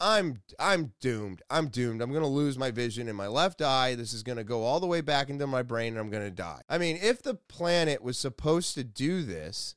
[0.00, 1.42] I'm I'm doomed.
[1.50, 2.00] I'm doomed.
[2.00, 3.94] I'm gonna lose my vision in my left eye.
[3.94, 6.62] This is gonna go all the way back into my brain, and I'm gonna die.
[6.68, 9.76] I mean, if the planet was supposed to do this,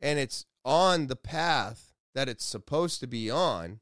[0.00, 3.80] and it's on the path that it's supposed to be on,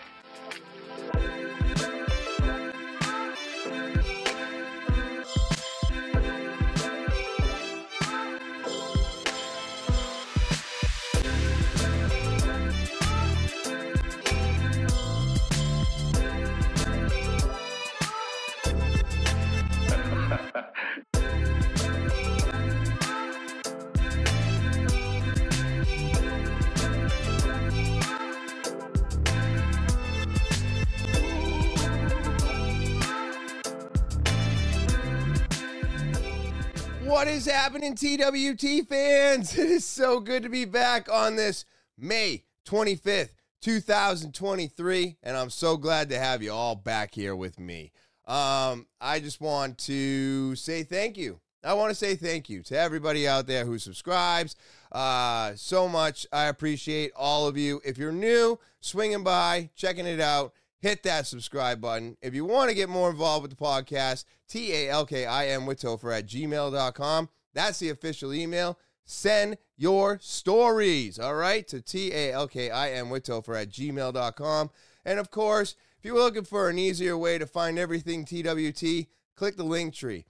[37.07, 39.57] What is happening, TWT fans?
[39.57, 41.63] It is so good to be back on this
[41.97, 43.29] May 25th,
[43.61, 47.93] 2023, and I'm so glad to have you all back here with me.
[48.25, 51.39] Um, I just want to say thank you.
[51.63, 54.57] I want to say thank you to everybody out there who subscribes.
[54.91, 56.27] Uh, so much.
[56.33, 57.79] I appreciate all of you.
[57.85, 62.17] If you're new, swinging by, checking it out, hit that subscribe button.
[62.21, 65.47] If you want to get more involved with the podcast, T A L K I
[65.47, 67.29] N with Topher at gmail.com.
[67.53, 68.77] That's the official email.
[69.03, 73.69] Send your stories, all right, to T A L K I N with Topher at
[73.69, 74.69] gmail.com.
[75.05, 79.55] And of course, if you're looking for an easier way to find everything TWT, click
[79.55, 80.25] the link tree.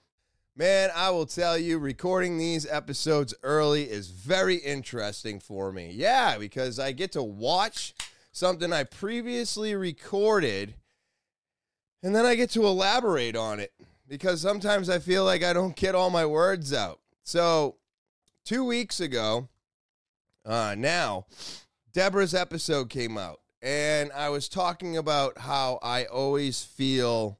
[0.56, 5.92] Man, I will tell you, recording these episodes early is very interesting for me.
[5.94, 7.94] Yeah, because I get to watch
[8.38, 10.76] something I previously recorded
[12.04, 13.74] and then I get to elaborate on it
[14.08, 17.00] because sometimes I feel like I don't get all my words out.
[17.24, 17.78] So,
[18.46, 19.50] two weeks ago,
[20.46, 21.26] uh, now,
[21.92, 27.40] Deborah's episode came out, and I was talking about how I always feel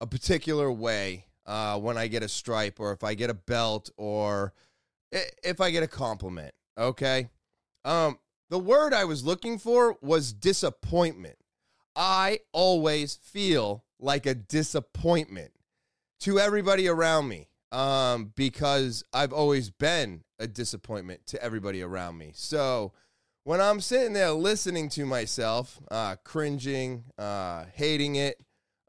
[0.00, 3.90] a particular way uh, when I get a stripe or if I get a belt
[3.96, 4.52] or
[5.10, 6.54] if I get a compliment.
[6.76, 7.30] Okay.
[7.84, 8.18] Um,
[8.50, 11.36] the word I was looking for was disappointment.
[11.94, 15.52] I always feel like a disappointment
[16.20, 22.32] to everybody around me um, because I've always been a disappointment to everybody around me.
[22.34, 22.92] So
[23.44, 28.38] when I'm sitting there listening to myself, uh, cringing, uh, hating it,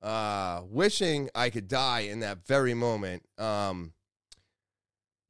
[0.01, 3.93] uh, wishing I could die in that very moment, um,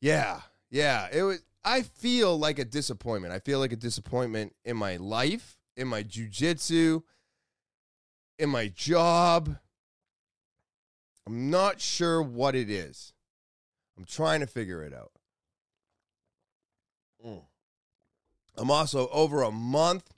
[0.01, 1.43] yeah, yeah, it was.
[1.63, 3.33] I feel like a disappointment.
[3.33, 7.03] I feel like a disappointment in my life, in my jujitsu,
[8.37, 9.57] in my job.
[11.27, 13.13] I'm not sure what it is.
[13.97, 15.11] I'm trying to figure it out.
[17.25, 17.43] Mm.
[18.55, 20.13] I'm also over a month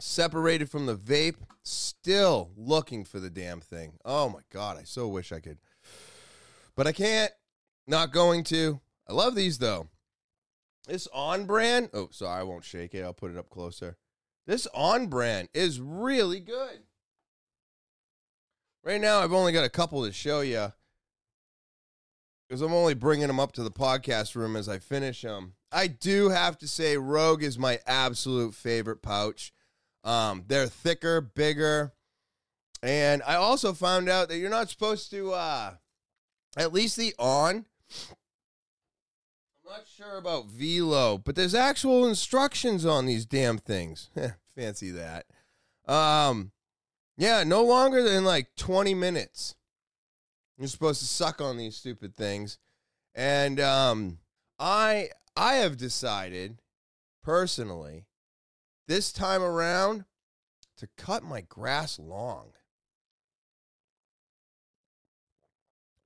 [0.00, 3.92] separated from the vape, still looking for the damn thing.
[4.04, 5.58] Oh my God, I so wish I could.
[6.74, 7.32] But I can't.
[7.86, 8.80] Not going to.
[9.08, 9.88] I love these though.
[10.86, 11.90] This on brand.
[11.92, 13.02] Oh, sorry, I won't shake it.
[13.02, 13.96] I'll put it up closer.
[14.46, 16.80] This on brand is really good.
[18.84, 20.72] Right now, I've only got a couple to show you
[22.48, 25.54] because I'm only bringing them up to the podcast room as I finish them.
[25.70, 29.52] I do have to say, Rogue is my absolute favorite pouch.
[30.04, 31.94] Um, they're thicker, bigger,
[32.82, 35.74] and I also found out that you're not supposed to, uh,
[36.56, 37.66] at least the on.
[39.72, 44.10] Not sure about Velo, but there's actual instructions on these damn things.
[44.54, 45.24] Fancy that.
[45.88, 46.52] Um,
[47.16, 49.54] yeah, no longer than like 20 minutes.
[50.58, 52.58] You're supposed to suck on these stupid things.
[53.14, 54.18] And um
[54.58, 56.60] I I have decided
[57.24, 58.04] personally
[58.88, 60.04] this time around
[60.76, 62.52] to cut my grass long.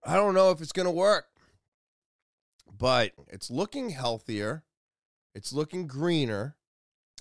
[0.05, 1.27] I don't know if it's going to work,
[2.77, 4.65] but it's looking healthier.
[5.35, 6.57] It's looking greener.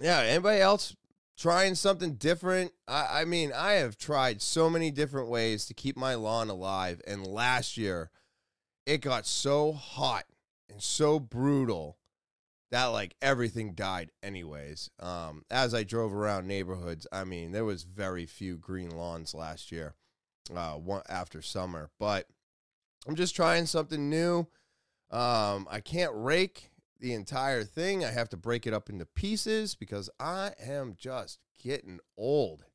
[0.02, 0.96] Yeah, anybody else
[1.38, 2.72] trying something different.
[2.88, 7.02] I, I mean, I have tried so many different ways to keep my lawn alive.
[7.06, 8.10] And last year,
[8.86, 10.26] it got so hot
[10.70, 11.98] and so brutal
[12.72, 14.90] that like everything died anyways.
[15.00, 19.72] Um, as I drove around neighborhoods, I mean, there was very few green lawns last
[19.72, 19.96] year,
[20.56, 21.90] uh, one after summer.
[22.00, 22.28] But
[23.08, 24.48] I'm just trying something new.
[25.16, 28.04] Um, I can't rake the entire thing.
[28.04, 32.66] I have to break it up into pieces because I am just getting old.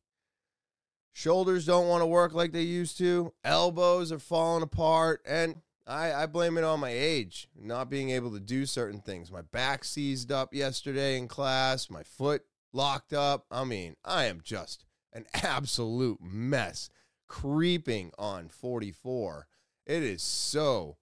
[1.12, 3.34] Shoulders don't want to work like they used to.
[3.44, 5.20] Elbows are falling apart.
[5.26, 5.56] And
[5.86, 9.30] I, I blame it on my age, not being able to do certain things.
[9.30, 13.44] My back seized up yesterday in class, my foot locked up.
[13.50, 16.88] I mean, I am just an absolute mess
[17.28, 19.46] creeping on 44.
[19.84, 20.96] It is so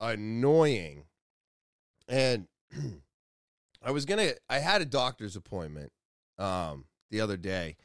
[0.00, 1.04] annoying.
[2.08, 2.46] And
[3.82, 5.92] I was to I had a doctor's appointment
[6.38, 7.76] um the other day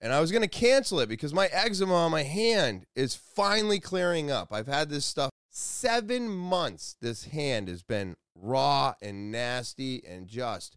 [0.00, 4.30] and I was to cancel it because my eczema on my hand is finally clearing
[4.30, 4.52] up.
[4.52, 6.96] I've had this stuff 7 months.
[7.00, 10.76] This hand has been raw and nasty and just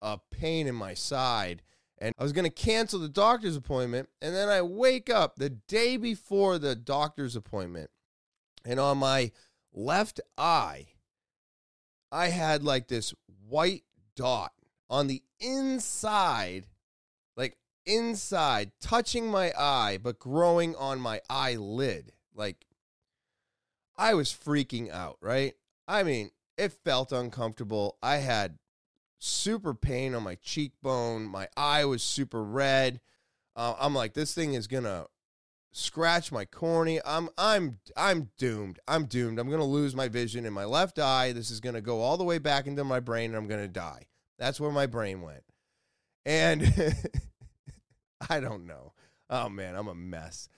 [0.00, 1.62] a pain in my side.
[2.00, 4.08] And I was to cancel the doctor's appointment.
[4.22, 7.90] And then I wake up the day before the doctor's appointment.
[8.64, 9.32] And on my
[9.72, 10.86] left eye,
[12.10, 13.14] I had like this
[13.48, 13.84] white
[14.16, 14.52] dot
[14.90, 16.66] on the inside,
[17.36, 22.12] like inside, touching my eye, but growing on my eyelid.
[22.34, 22.66] Like
[23.96, 25.54] I was freaking out, right?
[25.86, 27.96] I mean, it felt uncomfortable.
[28.02, 28.58] I had
[29.18, 31.24] super pain on my cheekbone.
[31.24, 33.00] My eye was super red.
[33.56, 35.06] Uh, I'm like, this thing is gonna
[35.78, 37.00] scratch my cornea.
[37.06, 38.80] I'm I'm I'm doomed.
[38.88, 39.38] I'm doomed.
[39.38, 41.32] I'm gonna lose my vision in my left eye.
[41.32, 44.06] This is gonna go all the way back into my brain, and I'm gonna die.
[44.38, 45.44] That's where my brain went.
[46.26, 46.62] And
[48.30, 48.92] I don't know.
[49.30, 50.48] Oh man, I'm a mess.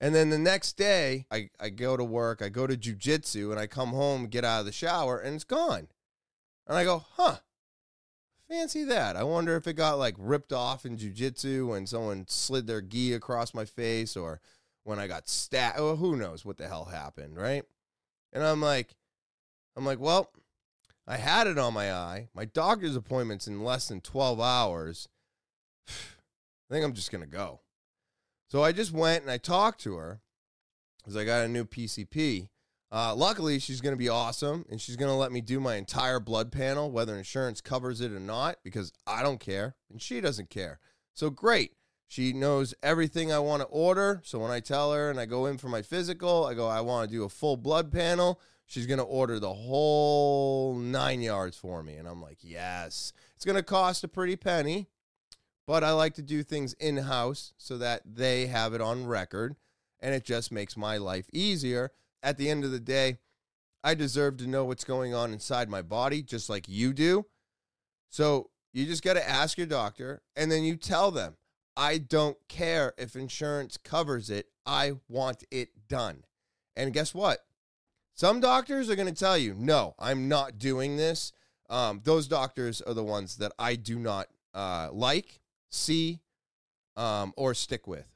[0.00, 3.58] And then the next day, I, I go to work, I go to jujitsu, and
[3.58, 5.88] I come home, get out of the shower, and it's gone.
[6.66, 7.36] And I go, huh,
[8.48, 9.16] fancy that.
[9.16, 13.12] I wonder if it got like ripped off in jujitsu when someone slid their gi
[13.12, 14.40] across my face or
[14.84, 15.78] when I got stabbed.
[15.78, 17.64] Oh, who knows what the hell happened, right?
[18.32, 18.94] And I'm like,
[19.76, 20.30] I'm like, well,
[21.06, 22.28] I had it on my eye.
[22.34, 25.08] My doctor's appointment's in less than 12 hours.
[25.88, 27.60] I think I'm just going to go.
[28.48, 30.20] So I just went and I talked to her
[30.98, 32.48] because I got a new PCP.
[32.90, 35.74] Uh, luckily, she's going to be awesome and she's going to let me do my
[35.74, 40.20] entire blood panel, whether insurance covers it or not, because I don't care and she
[40.20, 40.78] doesn't care.
[41.12, 41.72] So great.
[42.08, 44.20] She knows everything I want to order.
[44.24, 46.80] So when I tell her and I go in for my physical, I go, I
[46.80, 48.40] want to do a full blood panel.
[48.64, 51.94] She's going to order the whole nine yards for me.
[51.94, 53.12] And I'm like, yes.
[53.34, 54.88] It's going to cost a pretty penny,
[55.66, 59.56] but I like to do things in house so that they have it on record
[59.98, 61.90] and it just makes my life easier
[62.22, 63.18] at the end of the day,
[63.84, 67.26] I deserve to know what's going on inside my body, just like you do.
[68.10, 71.36] So you just got to ask your doctor and then you tell them,
[71.76, 74.48] I don't care if insurance covers it.
[74.64, 76.24] I want it done.
[76.74, 77.40] And guess what?
[78.14, 81.32] Some doctors are going to tell you, no, I'm not doing this.
[81.68, 85.40] Um, those doctors are the ones that I do not uh, like,
[85.70, 86.20] see,
[86.96, 88.15] um, or stick with.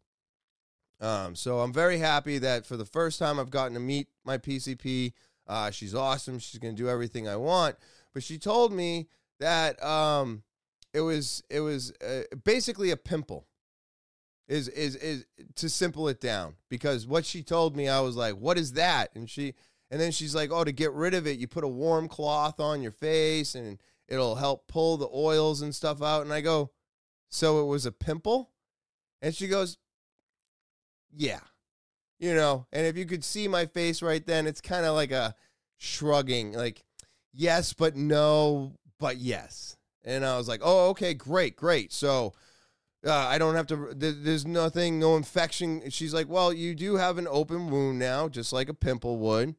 [1.01, 4.39] Um, so I'm very happy that for the first time I've gotten to meet my
[4.39, 5.13] PCP.
[5.47, 6.39] Uh, she's awesome.
[6.39, 7.77] She's going to do everything I want.
[8.13, 9.09] But she told me
[9.39, 10.43] that um,
[10.93, 13.47] it was it was uh, basically a pimple.
[14.49, 15.27] Is is is
[15.57, 19.11] to simple it down because what she told me I was like, what is that?
[19.15, 19.55] And she
[19.91, 22.61] and then she's like, oh, to get rid of it, you put a warm cloth
[22.61, 26.23] on your face and it'll help pull the oils and stuff out.
[26.23, 26.71] And I go,
[27.29, 28.51] so it was a pimple?
[29.23, 29.79] And she goes,
[31.15, 31.41] yeah.
[32.19, 35.11] You know, and if you could see my face right then, it's kind of like
[35.11, 35.35] a
[35.79, 36.85] shrugging, like,
[37.33, 39.77] yes, but no, but yes.
[40.05, 41.93] And I was like, oh, okay, great, great.
[41.93, 42.35] So
[43.07, 45.89] uh, I don't have to, there's nothing, no infection.
[45.89, 49.55] She's like, well, you do have an open wound now, just like a pimple would.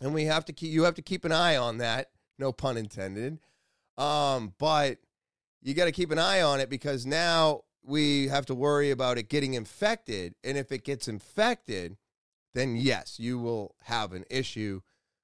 [0.00, 2.10] And we have to keep, you have to keep an eye on that.
[2.38, 3.38] No pun intended.
[3.98, 4.98] Um, but
[5.60, 9.18] you got to keep an eye on it because now we have to worry about
[9.18, 10.34] it getting infected.
[10.44, 11.96] And if it gets infected,
[12.54, 14.80] then yes, you will have an issue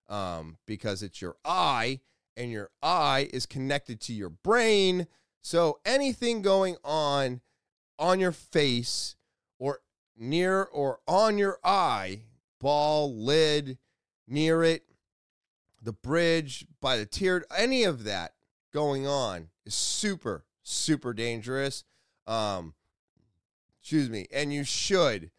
[0.09, 2.00] um, because it's your eye
[2.37, 5.07] and your eye is connected to your brain.
[5.43, 7.41] So anything going on
[7.99, 9.17] on your face
[9.59, 9.81] or
[10.17, 12.23] near or on your eye,
[12.61, 13.79] ball, lid,
[14.27, 14.85] near it,
[15.83, 18.35] the bridge, by the tear, any of that
[18.73, 21.85] going on is super, super dangerous.
[22.28, 22.75] Um,
[23.80, 25.30] excuse me, and you should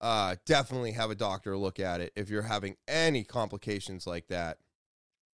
[0.00, 4.58] uh, definitely have a doctor look at it if you're having any complications like that.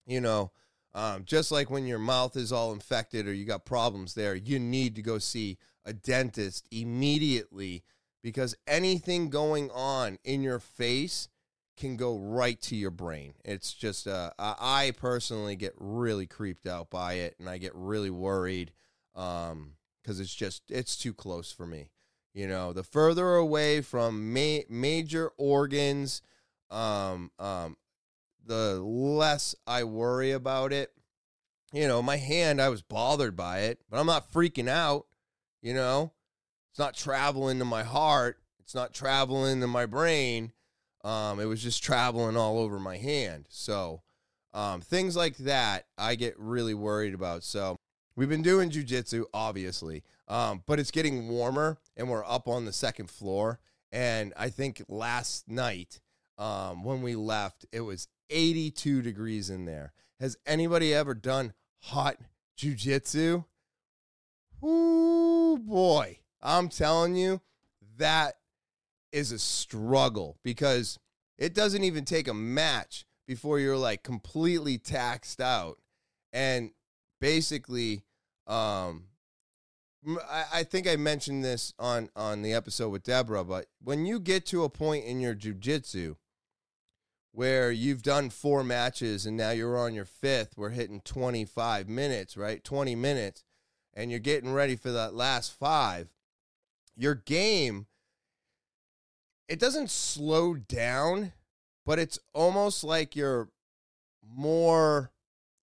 [0.05, 0.51] You know,
[0.93, 4.59] um, just like when your mouth is all infected or you got problems there, you
[4.59, 7.83] need to go see a dentist immediately
[8.21, 11.29] because anything going on in your face
[11.77, 13.33] can go right to your brain.
[13.45, 18.09] It's just, uh, I personally get really creeped out by it and I get really
[18.09, 18.73] worried
[20.09, 21.91] because it's just, it's too close for me.
[22.33, 26.23] You know, the further away from ma- major organs,
[26.71, 27.77] um, um,
[28.43, 30.91] the less I worry about it.
[31.71, 35.05] You know, my hand, I was bothered by it, but I'm not freaking out.
[35.61, 36.11] You know,
[36.71, 40.53] it's not traveling to my heart, it's not traveling to my brain.
[41.03, 43.45] Um, it was just traveling all over my hand.
[43.49, 44.01] So,
[44.55, 47.43] um, things like that, I get really worried about.
[47.43, 47.77] So,
[48.19, 52.73] we've been doing jujitsu, obviously, um, but it's getting warmer and we're up on the
[52.73, 53.61] second floor.
[53.93, 56.01] And I think last night,
[56.38, 59.93] um, when we left, it was 82 degrees in there.
[60.19, 62.17] Has anybody ever done hot
[62.57, 63.45] jujitsu?
[64.65, 66.19] Ooh, boy.
[66.41, 67.39] I'm telling you,
[67.99, 68.35] that
[69.13, 70.99] is a struggle because
[71.38, 75.77] it doesn't even take a match before you're like completely taxed out.
[76.33, 76.71] And
[77.21, 78.03] basically,
[78.49, 79.03] um,
[80.29, 84.19] I, I think I mentioned this on, on the episode with Deborah, but when you
[84.19, 86.15] get to a point in your jujitsu
[87.31, 92.35] where you've done four matches and now you're on your fifth, we're hitting 25 minutes,
[92.35, 92.63] right?
[92.63, 93.43] 20 minutes,
[93.93, 96.09] and you're getting ready for that last five,
[96.95, 97.85] your game,
[99.47, 101.33] it doesn't slow down,
[101.85, 103.49] but it's almost like you're
[104.27, 105.11] more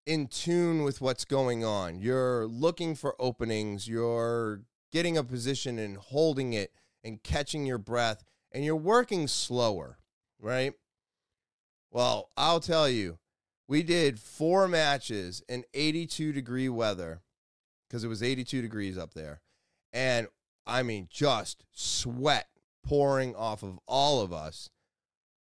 [0.07, 1.99] in tune with what's going on.
[1.99, 6.71] You're looking for openings, you're getting a position and holding it
[7.03, 8.23] and catching your breath,
[8.53, 9.99] and you're working slower,
[10.39, 10.73] right?
[11.91, 13.19] Well, I'll tell you,
[13.67, 17.21] we did four matches in 82 degree weather
[17.87, 19.41] because it was 82 degrees up there.
[19.91, 20.27] And
[20.65, 22.47] I mean, just sweat
[22.85, 24.69] pouring off of all of us.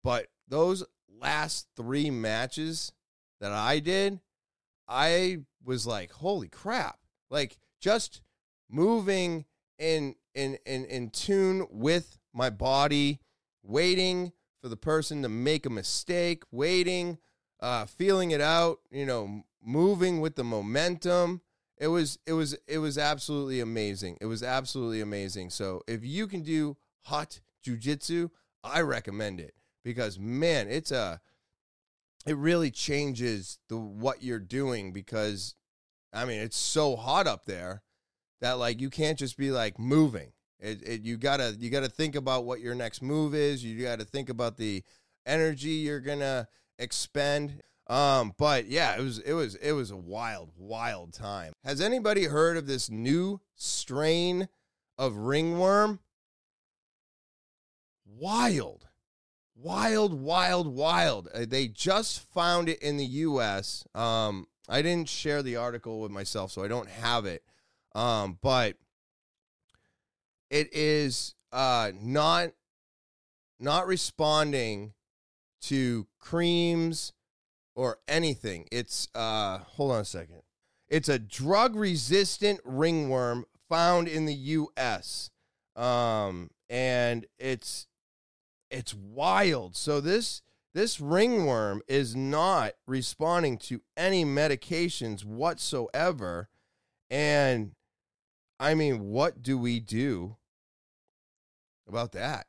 [0.04, 0.85] But those
[1.21, 2.92] last three matches
[3.40, 4.21] that I did,
[4.92, 6.99] I was like, holy crap.
[7.30, 8.20] Like just
[8.70, 9.46] moving
[9.78, 13.20] in in in in tune with my body,
[13.62, 17.18] waiting for the person to make a mistake, waiting,
[17.61, 21.40] uh, feeling it out, you know, moving with the momentum.
[21.78, 24.18] It was it was it was absolutely amazing.
[24.20, 25.50] It was absolutely amazing.
[25.50, 28.30] So if you can do hot jujitsu,
[28.62, 31.20] I recommend it because man, it's a
[32.26, 35.55] it really changes the what you're doing because
[36.12, 37.83] I mean it's so hot up there
[38.41, 40.33] that like you can't just be like moving.
[40.59, 43.64] It, it, you gotta you gotta think about what your next move is.
[43.64, 44.83] You gotta think about the
[45.26, 46.49] energy you're gonna
[46.79, 47.62] expend.
[47.88, 51.52] Um, but yeah, it was it was it was a wild, wild time.
[51.64, 54.49] Has anybody heard of this new strain
[54.99, 55.99] of ringworm?
[58.07, 58.87] Wild.
[59.62, 61.28] Wild, wild, wild.
[61.33, 63.85] Uh, they just found it in the US.
[63.95, 67.45] Um, I didn't share the article with myself, so I don't have it.
[67.95, 68.76] Um, but
[70.50, 72.50] it is uh, not
[73.61, 74.95] not responding
[75.62, 77.12] to creams
[77.76, 78.66] or anything.
[78.73, 80.42] It's uh, hold on a second.
[80.88, 85.31] It's a drug resistant ringworm found in the U.S.
[85.76, 87.87] Um, and it's
[88.73, 89.76] it's wild.
[89.76, 90.43] So this
[90.75, 96.49] this ringworm is not responding to any medications whatsoever,
[97.11, 97.73] and
[98.59, 100.37] I mean, what do we do
[101.87, 102.47] about that?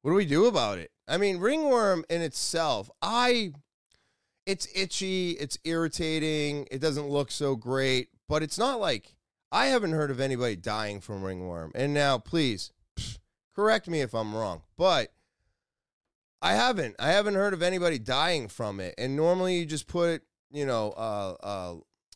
[0.00, 0.90] What do we do about it?
[1.06, 3.52] I mean, ringworm in itself, I
[4.46, 9.14] it's itchy, it's irritating, it doesn't look so great, but it's not like
[9.52, 11.72] I haven't heard of anybody dying from ringworm.
[11.74, 12.72] And now, please
[13.54, 15.12] correct me if I'm wrong, but
[16.40, 16.96] I haven't.
[16.98, 18.94] I haven't heard of anybody dying from it.
[18.98, 21.74] And normally you just put, you know, uh, uh,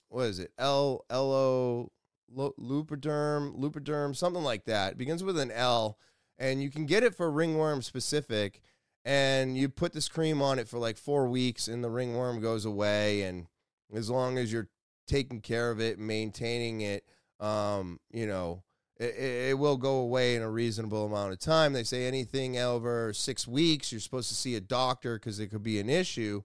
[0.08, 0.52] what is it?
[0.58, 1.92] L L O
[2.36, 4.92] Lubriderm, Lubriderm, something like that.
[4.92, 5.98] It begins with an L,
[6.38, 8.60] and you can get it for ringworm specific.
[9.04, 12.64] And you put this cream on it for like four weeks, and the ringworm goes
[12.64, 13.22] away.
[13.22, 13.46] And
[13.94, 14.68] as long as you're
[15.06, 17.04] taking care of it, maintaining it,
[17.38, 18.64] um, you know,
[18.98, 19.14] it,
[19.50, 21.72] it, will go away in a reasonable amount of time.
[21.72, 25.62] They say anything over six weeks, you're supposed to see a doctor because it could
[25.62, 26.42] be an issue.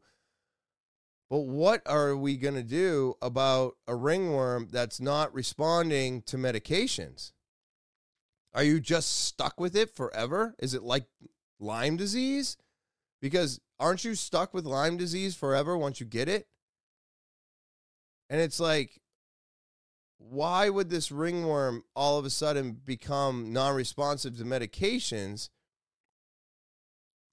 [1.30, 7.32] But what are we going to do about a ringworm that's not responding to medications?
[8.54, 10.56] Are you just stuck with it forever?
[10.60, 11.06] Is it like
[11.58, 12.58] Lyme disease?
[13.22, 16.48] Because aren't you stuck with Lyme disease forever once you get it?
[18.30, 19.00] And it's like,
[20.32, 25.50] why would this ringworm all of a sudden become non responsive to medications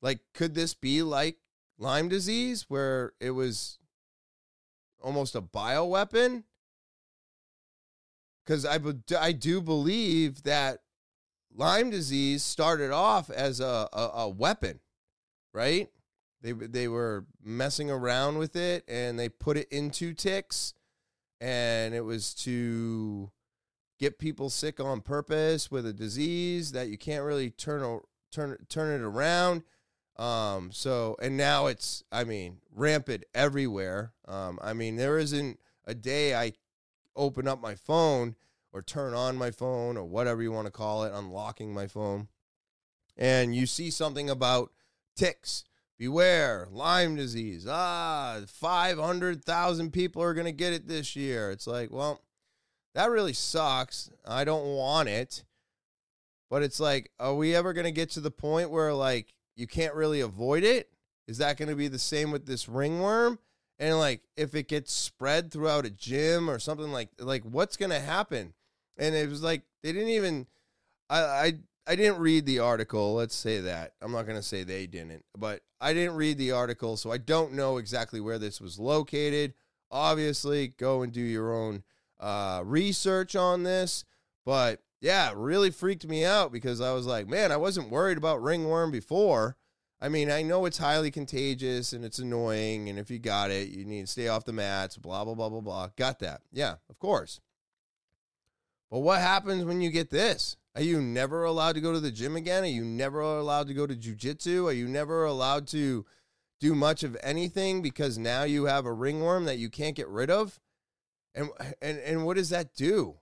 [0.03, 1.37] Like, could this be like
[1.79, 3.79] Lyme disease, where it was
[5.01, 6.43] almost a bioweapon?
[8.45, 8.81] Because I,
[9.21, 10.81] I do believe that
[11.55, 14.81] Lyme disease started off as a, a, a weapon,
[15.55, 15.89] right?
[16.43, 20.75] They, they were messing around with it and they put it into ticks,
[21.41, 23.31] and it was to
[23.99, 29.01] get people sick on purpose with a disease that you can't really turn turn turn
[29.01, 29.63] it around.
[30.17, 34.13] Um, so and now it's I mean rampant everywhere.
[34.27, 36.53] Um, I mean there isn't a day I
[37.17, 38.37] open up my phone
[38.73, 42.29] or turn on my phone or whatever you want to call it, unlocking my phone,
[43.17, 44.73] and you see something about
[45.17, 45.65] ticks.
[45.99, 47.67] Beware, Lyme disease.
[47.69, 51.51] Ah, 500,000 people are going to get it this year.
[51.51, 52.23] It's like, well,
[52.95, 54.11] that really sucks.
[54.27, 55.45] I don't want it.
[56.51, 59.67] But it's like, are we ever going to get to the point where like you
[59.67, 60.89] can't really avoid it?
[61.27, 63.39] Is that going to be the same with this ringworm?
[63.79, 67.91] And like if it gets spread throughout a gym or something like like what's going
[67.91, 68.55] to happen?
[68.97, 70.47] And it was like they didn't even
[71.11, 73.95] I I I didn't read the article, let's say that.
[74.03, 77.17] I'm not going to say they didn't, but I didn't read the article, so I
[77.17, 79.55] don't know exactly where this was located.
[79.91, 81.83] Obviously, go and do your own
[82.21, 84.05] uh, research on this.
[84.45, 88.43] But yeah, really freaked me out because I was like, man, I wasn't worried about
[88.43, 89.57] ringworm before.
[89.99, 93.69] I mean, I know it's highly contagious and it's annoying, and if you got it,
[93.69, 95.89] you need to stay off the mats, blah, blah, blah, blah, blah.
[95.97, 96.43] Got that.
[96.53, 97.41] Yeah, of course.
[98.91, 100.57] But what happens when you get this?
[100.79, 102.63] Are you never allowed to go to the gym again?
[102.63, 104.67] Are you never allowed to go to jujitsu?
[104.67, 106.07] Are you never allowed to
[106.61, 110.31] do much of anything because now you have a ringworm that you can't get rid
[110.31, 110.61] of?
[111.35, 111.51] And
[111.83, 113.17] and and what does that do?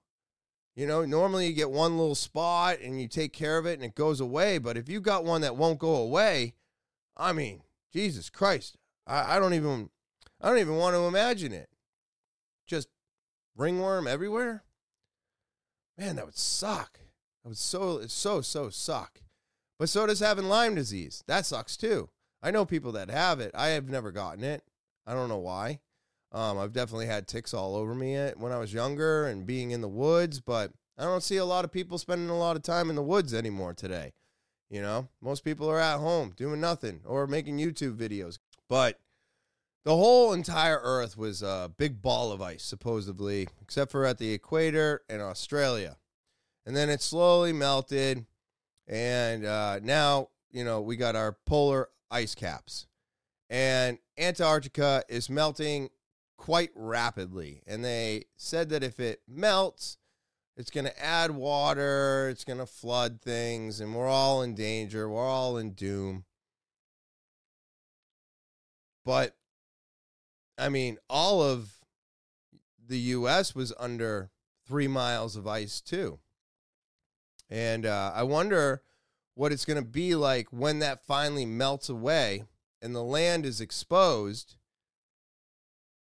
[0.75, 3.85] You know, normally you get one little spot and you take care of it and
[3.85, 4.59] it goes away.
[4.59, 6.57] But if you got one that won't go away,
[7.17, 9.89] I mean, Jesus Christ, I, I don't even
[10.43, 11.71] I don't even want to imagine it.
[12.67, 12.89] Just
[13.57, 14.63] ringworm everywhere.
[15.97, 17.01] Man, that would suck.
[17.47, 19.21] That would so so so suck.
[19.79, 21.23] But so does having Lyme disease.
[21.29, 22.09] That sucks too.
[22.43, 23.53] I know people that have it.
[23.55, 24.65] I have never gotten it.
[25.07, 25.79] I don't know why.
[26.33, 29.81] Um, I've definitely had ticks all over me when I was younger and being in
[29.81, 32.91] the woods, but I don't see a lot of people spending a lot of time
[32.91, 34.13] in the woods anymore today.
[34.69, 38.41] You know, most people are at home doing nothing or making YouTube videos.
[38.69, 38.99] But
[39.85, 44.33] the whole entire Earth was a big ball of ice, supposedly, except for at the
[44.33, 45.99] equator and Australia.
[46.67, 48.27] And then it slowly melted.
[48.89, 52.87] And uh, now, you know, we got our polar ice caps.
[53.49, 55.91] And Antarctica is melting
[56.37, 57.63] quite rapidly.
[57.67, 59.99] And they said that if it melts,
[60.57, 65.09] it's going to add water, it's going to flood things, and we're all in danger.
[65.09, 66.25] We're all in doom.
[69.05, 69.37] But,
[70.59, 71.75] I mean, all of
[72.85, 73.55] the U.S.
[73.55, 74.31] was under
[74.67, 76.19] three miles of ice, too.
[77.49, 78.83] And uh, I wonder
[79.35, 82.45] what it's going to be like when that finally melts away
[82.83, 84.57] and the land is exposed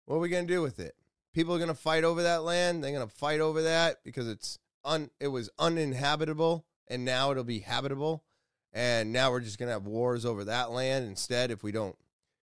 [0.07, 0.97] what are we going to do with it?
[1.33, 2.83] People are going to fight over that land.
[2.83, 7.45] They're going to fight over that because it's un it was uninhabitable and now it'll
[7.45, 8.25] be habitable.
[8.73, 11.97] And now we're just going to have wars over that land instead if we don't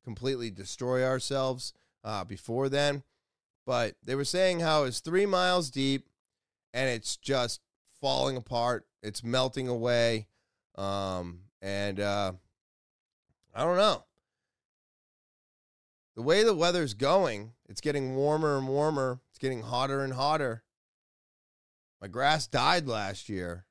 [0.04, 3.04] completely destroy ourselves uh, before then.
[3.66, 6.08] But they were saying how it's three miles deep
[6.74, 7.62] and it's just
[8.02, 8.86] falling apart.
[9.02, 10.28] It's melting away.
[10.76, 12.34] Um, and uh,
[13.54, 14.04] I don't know
[16.16, 19.22] the way the weather's going, it's getting warmer and warmer.
[19.30, 20.64] It's getting hotter and hotter.
[22.02, 23.66] My grass died last year.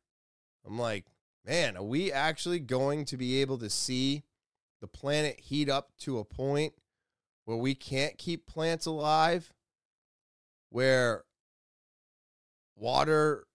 [0.66, 1.07] I'm like,
[1.47, 4.25] man, are we actually going to be able to see
[4.81, 6.73] the planet heat up to a point
[7.45, 9.53] where we can't keep plants alive?
[10.71, 11.25] Where
[12.77, 13.47] water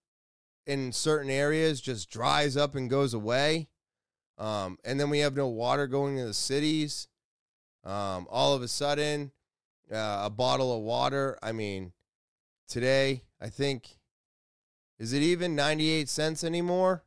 [0.66, 3.68] in certain areas just dries up and goes away?
[4.38, 7.08] Um, and then we have no water going to the cities
[7.86, 9.30] um, all of a sudden,
[9.92, 11.38] uh, a bottle of water.
[11.40, 11.92] I mean,
[12.68, 13.98] today, I think,
[14.98, 17.04] is it even 98 cents anymore?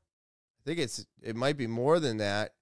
[0.57, 2.53] I think it's it might be more than that.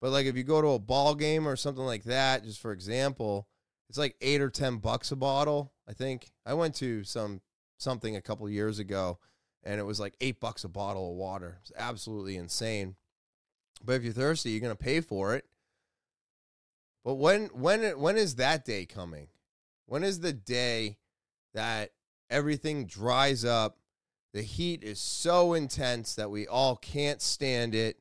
[0.00, 2.72] But like if you go to a ball game or something like that, just for
[2.72, 3.46] example,
[3.88, 5.72] it's like eight or ten bucks a bottle.
[5.88, 7.42] I think I went to some
[7.78, 9.18] something a couple years ago,
[9.64, 11.58] and it was like eight bucks a bottle of water.
[11.62, 12.96] It's absolutely insane.
[13.84, 15.44] But if you're thirsty, you're gonna pay for it.
[17.04, 19.28] But when when when is that day coming?
[19.86, 20.98] When is the day
[21.54, 21.92] that
[22.30, 23.78] everything dries up?
[24.32, 27.98] The heat is so intense that we all can't stand it.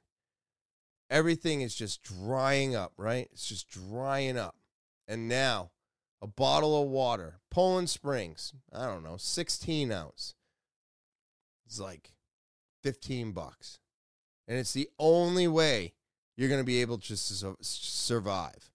[1.09, 3.27] everything is just drying up, right?
[3.33, 4.55] It's just drying up.
[5.07, 5.71] And now,
[6.21, 10.35] a bottle of water, Poland Springs, I don't know, 16 ounce.
[11.71, 12.11] It's like
[12.83, 13.79] 15 bucks.
[14.45, 15.93] And it's the only way
[16.35, 18.69] you're going to be able to su- survive.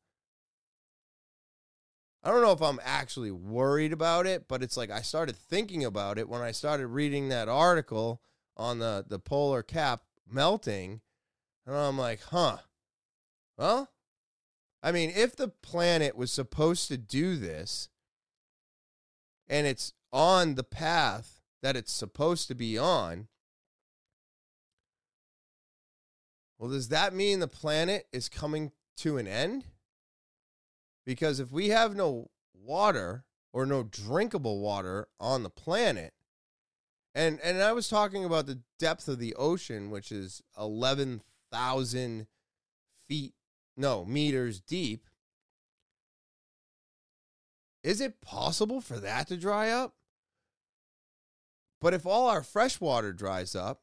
[2.24, 5.84] I don't know if I'm actually worried about it, but it's like I started thinking
[5.84, 8.22] about it when I started reading that article
[8.56, 11.02] on the, the polar cap melting.
[11.66, 12.56] And I'm like, huh.
[13.58, 13.90] Well,
[14.82, 17.90] I mean, if the planet was supposed to do this
[19.46, 21.35] and it's on the path
[21.66, 23.26] that it's supposed to be on,
[26.60, 29.64] well, does that mean the planet is coming to an end?
[31.04, 36.14] Because if we have no water or no drinkable water on the planet,
[37.16, 42.28] and and I was talking about the depth of the ocean, which is eleven thousand
[43.08, 43.34] feet,
[43.76, 45.08] no meters deep.
[47.82, 49.95] Is it possible for that to dry up?
[51.80, 53.82] But if all our fresh water dries up,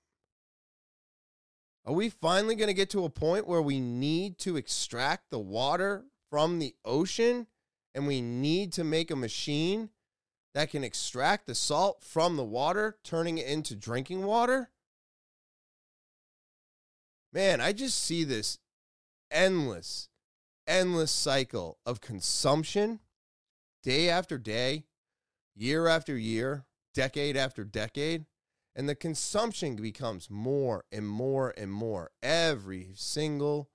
[1.85, 5.39] are we finally going to get to a point where we need to extract the
[5.39, 7.47] water from the ocean
[7.93, 9.89] and we need to make a machine
[10.53, 14.69] that can extract the salt from the water, turning it into drinking water?
[17.33, 18.59] Man, I just see this
[19.29, 20.09] endless,
[20.67, 22.99] endless cycle of consumption
[23.81, 24.85] day after day,
[25.55, 28.25] year after year, decade after decade.
[28.75, 33.69] And the consumption becomes more and more and more every single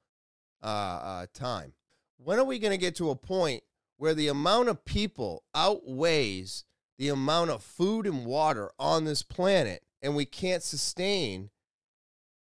[0.63, 1.75] uh, uh, time.
[2.17, 3.63] When are we going to get to a point
[3.97, 6.65] where the amount of people outweighs
[6.99, 11.51] the amount of food and water on this planet and we can't sustain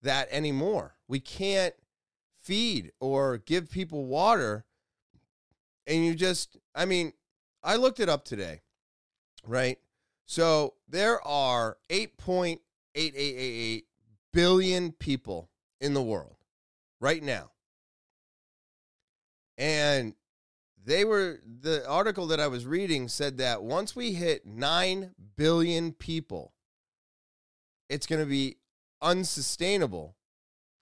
[0.01, 0.97] that anymore?
[1.07, 1.75] We can't
[2.41, 4.65] feed or give people water.
[5.87, 7.12] And you just, I mean,
[7.62, 8.62] I looked it up today,
[9.45, 9.79] right?
[10.27, 13.85] So there are 8.8888
[14.33, 15.49] billion people
[15.81, 16.37] in the world
[17.01, 17.53] right now.
[19.57, 20.15] And
[20.85, 25.93] they were, the article that I was reading said that once we hit 9 billion
[25.93, 26.53] people,
[27.89, 28.57] it's going to be
[29.01, 30.17] unsustainable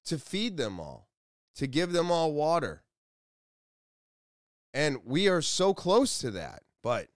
[0.06, 1.08] to feed them all,
[1.56, 2.82] to give them all water.
[4.72, 6.62] And we are so close to that.
[6.82, 7.08] But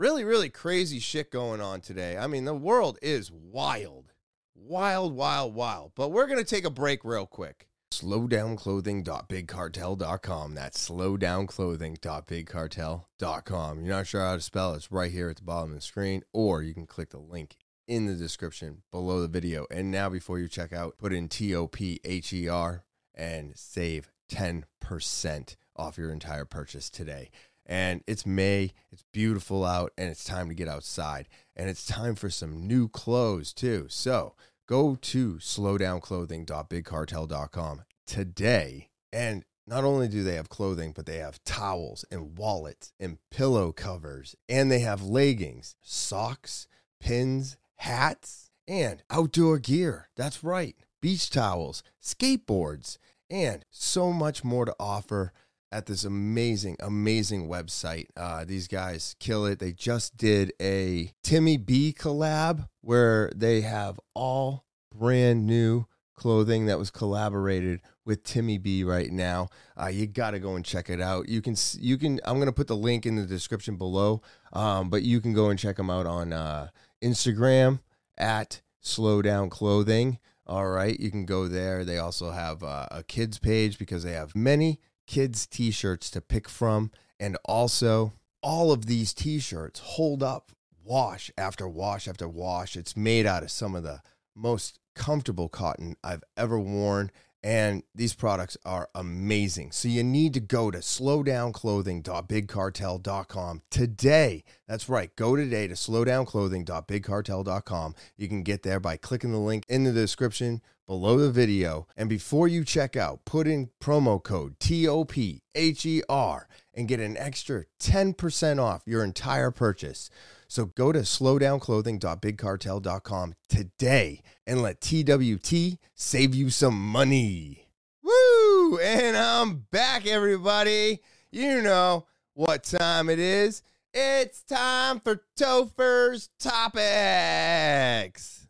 [0.00, 2.16] really, really crazy shit going on today.
[2.16, 4.14] I mean, the world is wild,
[4.54, 5.92] wild, wild, wild.
[5.94, 7.66] But we're going to take a break real quick.
[7.92, 10.54] Slowdownclothing.bigcartel.com.
[10.54, 13.80] That's slowdownclothing.bigcartel.com.
[13.80, 14.76] You're not sure how to spell it?
[14.76, 17.58] It's right here at the bottom of the screen, or you can click the link
[17.86, 19.66] in the description below the video.
[19.70, 22.84] And now, before you check out, put in T O P H E R
[23.14, 27.28] and save 10% off your entire purchase today
[27.70, 31.28] and it's May, it's beautiful out, and it's time to get outside.
[31.54, 33.86] And it's time for some new clothes too.
[33.88, 34.34] So
[34.66, 38.88] go to slowdownclothing.bigcartel.com today.
[39.12, 43.70] And not only do they have clothing, but they have towels and wallets and pillow
[43.70, 46.66] covers, and they have leggings, socks,
[47.00, 50.08] pins, hats, and outdoor gear.
[50.16, 52.98] That's right, beach towels, skateboards,
[53.30, 55.32] and so much more to offer
[55.72, 58.06] at this amazing, amazing website.
[58.16, 59.58] Uh, these guys kill it.
[59.58, 66.78] They just did a Timmy B collab where they have all brand new clothing that
[66.78, 69.48] was collaborated with Timmy B right now.
[69.80, 71.28] Uh, you got to go and check it out.
[71.28, 74.20] You can you can I'm gonna put the link in the description below,
[74.52, 76.68] um, but you can go and check them out on uh,
[77.02, 77.80] Instagram
[78.18, 80.18] at Slow Down Clothing.
[80.46, 81.84] All right, you can go there.
[81.84, 84.80] They also have uh, a kids page because they have many
[85.10, 86.92] kids' t shirts to pick from.
[87.18, 90.52] And also, all of these t shirts hold up
[90.84, 92.76] wash after wash after wash.
[92.76, 94.02] It's made out of some of the
[94.36, 97.10] most comfortable cotton I've ever worn.
[97.42, 99.72] And these products are amazing.
[99.72, 104.44] So you need to go to slowdownclothing.bigcartel.com today.
[104.68, 105.16] That's right.
[105.16, 107.94] Go today to slowdownclothing.bigcartel.com.
[108.16, 111.86] You can get there by clicking the link in the description below the video.
[111.96, 118.60] And before you check out, put in promo code TOPHER and get an extra 10%
[118.60, 120.10] off your entire purchase.
[120.48, 127.68] So go to slowdownclothing.bigcartel.com today and let TWT save you some money.
[128.02, 128.78] Woo!
[128.78, 130.98] And I'm back, everybody.
[131.30, 133.62] You know what time it is.
[133.94, 136.88] It's time for Topher's Topics.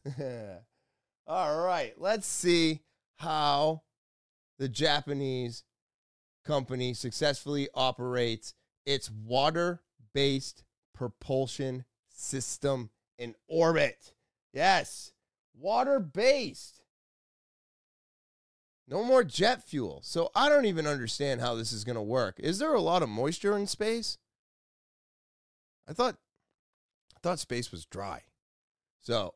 [1.31, 2.81] All right, let's see
[3.19, 3.83] how
[4.59, 5.63] the Japanese
[6.45, 9.81] company successfully operates its water
[10.13, 14.13] based propulsion system in orbit.
[14.53, 15.13] Yes,
[15.57, 16.83] water based.
[18.89, 20.01] No more jet fuel.
[20.03, 22.41] So I don't even understand how this is going to work.
[22.41, 24.19] Is there a lot of moisture in space?
[25.89, 26.17] I thought
[27.15, 28.23] I thought space was dry.
[29.01, 29.35] So,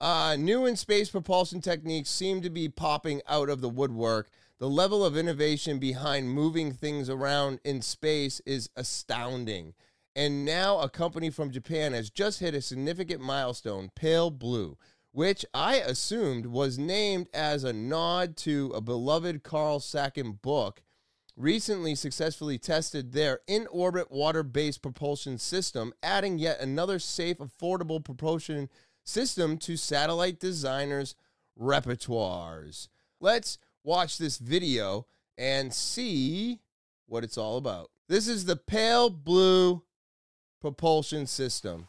[0.00, 4.28] uh, new in space propulsion techniques seem to be popping out of the woodwork.
[4.58, 9.74] The level of innovation behind moving things around in space is astounding.
[10.14, 14.78] And now a company from Japan has just hit a significant milestone, Pale Blue,
[15.12, 20.82] which I assumed was named as a nod to a beloved Carl Sagan book
[21.36, 28.02] recently successfully tested their in orbit water based propulsion system, adding yet another safe, affordable
[28.02, 28.68] propulsion
[29.06, 31.14] system to satellite designers'
[31.58, 32.88] repertoires.
[33.20, 35.06] Let's watch this video
[35.38, 36.60] and see
[37.06, 37.90] what it's all about.
[38.08, 39.82] This is the pale blue
[40.60, 41.88] propulsion system.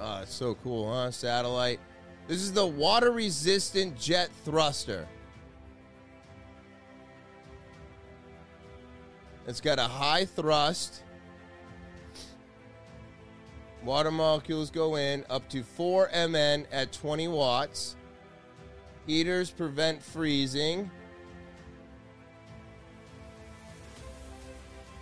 [0.00, 1.10] Oh, it's so cool, huh?
[1.10, 1.80] Satellite.
[2.28, 5.08] This is the water resisto jet thruster.
[9.48, 11.02] It's got a high thrust.
[13.84, 17.96] Water molecules go in up to 4 mn at 20 watts.
[19.06, 20.90] Heaters prevent freezing.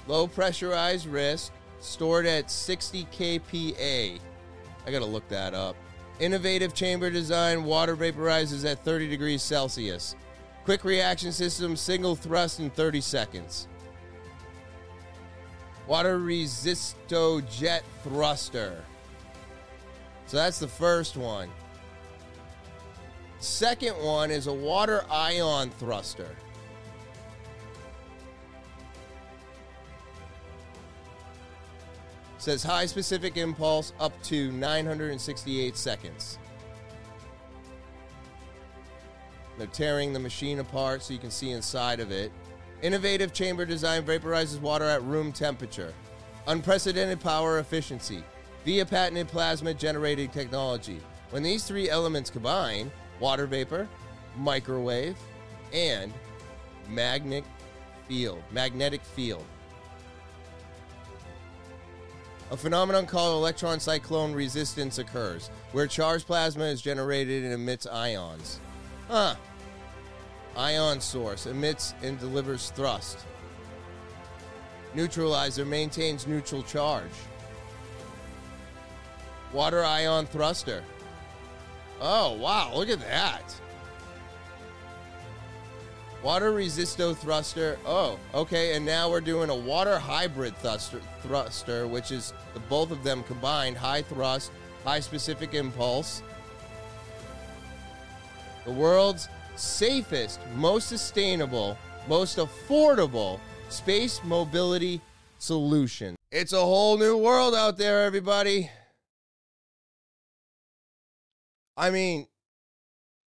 [0.06, 4.20] Low pressurized risk stored at 60 kPa.
[4.86, 5.74] I got to look that up.
[6.20, 10.14] Innovative chamber design, water vaporizes at 30 degrees Celsius.
[10.64, 13.68] Quick reaction system, single thrust in 30 seconds.
[15.87, 18.83] Water resisto jet thruster.
[20.27, 21.49] So that's the first one.
[23.38, 26.35] Second one is a water ion thruster.
[32.38, 36.38] Says high specific impulse up to 968 seconds.
[39.59, 42.31] They're tearing the machine apart so you can see inside of it.
[42.82, 45.94] Innovative chamber design vaporizes water at room temperature.
[46.46, 48.22] Unprecedented power efficiency
[48.64, 51.00] via patented plasma generating technology.
[51.30, 53.88] When these three elements combine, water vapor,
[54.36, 55.16] microwave,
[55.72, 56.12] and
[56.88, 57.44] magnetic
[58.06, 59.44] field, magnetic field,
[62.50, 68.60] a phenomenon called electron cyclone resistance occurs, where charged plasma is generated and emits ions.
[69.08, 69.34] Huh.
[70.56, 73.18] Ion source emits and delivers thrust.
[74.94, 77.10] Neutralizer maintains neutral charge.
[79.52, 80.82] Water ion thruster.
[82.00, 83.54] Oh, wow, look at that.
[86.22, 87.78] Water resisto thruster.
[87.86, 88.74] Oh, okay.
[88.74, 93.22] And now we're doing a water hybrid thruster, thruster which is the both of them
[93.22, 94.50] combined high thrust,
[94.82, 96.22] high specific impulse.
[98.64, 101.76] The world's safest, most sustainable,
[102.08, 105.00] most affordable space mobility
[105.38, 106.14] solution.
[106.30, 108.70] It's a whole new world out there, everybody.
[111.76, 112.26] I mean,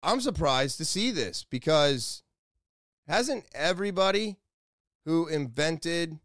[0.02, 2.22] I'm surprised to see this because
[3.06, 4.36] hasn't everybody
[5.04, 6.18] who invented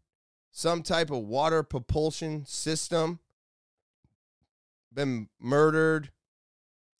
[0.50, 3.18] some type of water propulsion system
[4.92, 6.10] been murdered,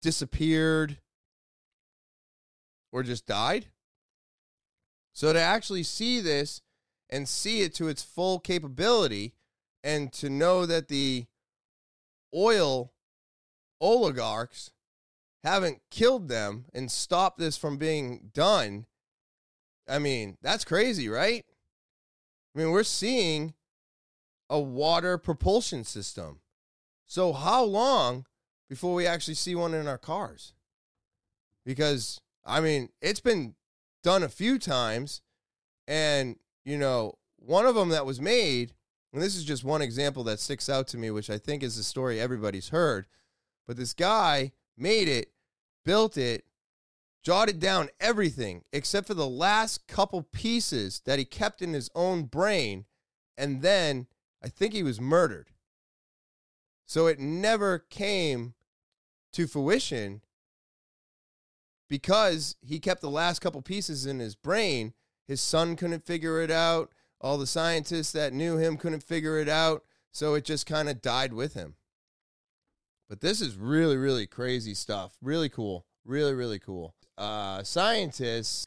[0.02, 0.98] disappeared,
[2.96, 3.66] or just died?
[5.12, 6.62] So to actually see this
[7.10, 9.34] and see it to its full capability
[9.84, 11.26] and to know that the
[12.34, 12.92] oil
[13.80, 14.72] oligarchs
[15.44, 18.86] haven't killed them and stopped this from being done
[19.88, 21.44] I mean, that's crazy, right?
[22.54, 23.54] I mean, we're seeing
[24.48, 26.40] a water propulsion system.
[27.06, 28.26] So, how long
[28.68, 30.54] before we actually see one in our cars?
[31.64, 33.56] Because, I mean, it's been
[34.02, 35.20] done a few times.
[35.88, 38.72] And, you know, one of them that was made,
[39.12, 41.76] and this is just one example that sticks out to me, which I think is
[41.76, 43.06] a story everybody's heard.
[43.66, 45.32] But this guy made it,
[45.84, 46.44] built it,
[47.22, 52.24] jotted down everything except for the last couple pieces that he kept in his own
[52.24, 52.84] brain.
[53.36, 54.06] And then
[54.42, 55.50] I think he was murdered.
[56.86, 58.54] So it never came
[59.32, 60.22] to fruition
[61.88, 64.92] because he kept the last couple pieces in his brain.
[65.26, 66.90] His son couldn't figure it out.
[67.20, 69.82] All the scientists that knew him couldn't figure it out.
[70.12, 71.74] So it just kind of died with him.
[73.08, 75.16] But this is really, really crazy stuff.
[75.22, 75.86] Really cool.
[76.04, 76.94] Really, really cool.
[77.18, 78.66] Uh, scientists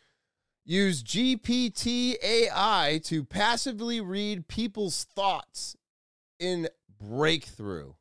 [0.65, 5.75] use GPT AI to passively read people's thoughts
[6.39, 6.67] in
[6.99, 7.93] Breakthrough.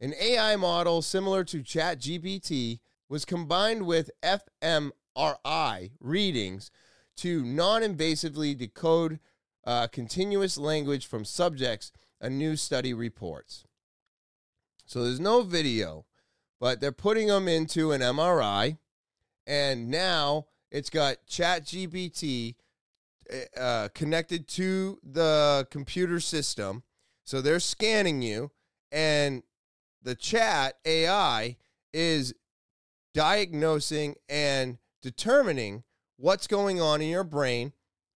[0.00, 6.70] An AI model similar to ChatGPT was combined with fMRI readings
[7.16, 9.20] to non invasively decode
[9.66, 13.64] uh, continuous language from subjects, a new study reports.
[14.86, 16.04] So there's no video,
[16.60, 18.78] but they're putting them into an MRI,
[19.46, 22.56] and now it's got ChatGPT
[23.56, 26.82] uh, connected to the computer system.
[27.24, 28.50] So they're scanning you,
[28.92, 29.42] and
[30.02, 31.56] the chat AI
[31.94, 32.34] is
[33.14, 35.84] diagnosing and determining
[36.16, 37.72] what's going on in your brain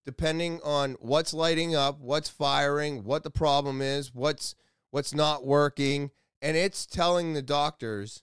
[0.09, 4.55] depending on what's lighting up, what's firing, what the problem is, what's
[4.91, 8.23] what's not working, and it's telling the doctors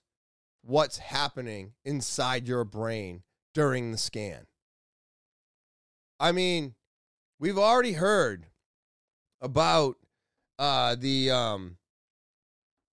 [0.62, 3.22] what's happening inside your brain
[3.54, 4.48] during the scan.
[6.18, 6.74] I mean,
[7.38, 8.46] we've already heard
[9.40, 9.94] about
[10.58, 11.76] uh, the um,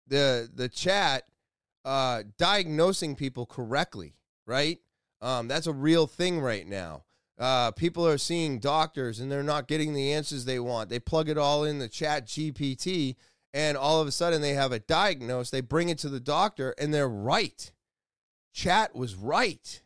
[0.07, 1.25] the the chat
[1.85, 4.15] uh, diagnosing people correctly,
[4.47, 4.79] right?
[5.21, 7.05] Um, that's a real thing right now.
[7.39, 10.91] Uh, people are seeing doctors and they're not getting the answers they want.
[10.91, 13.17] They plug it all in the chat GPT
[13.55, 15.53] and all of a sudden they have a diagnosed.
[15.53, 17.73] They bring it to the doctor and they're right.
[18.53, 19.83] Chat was right.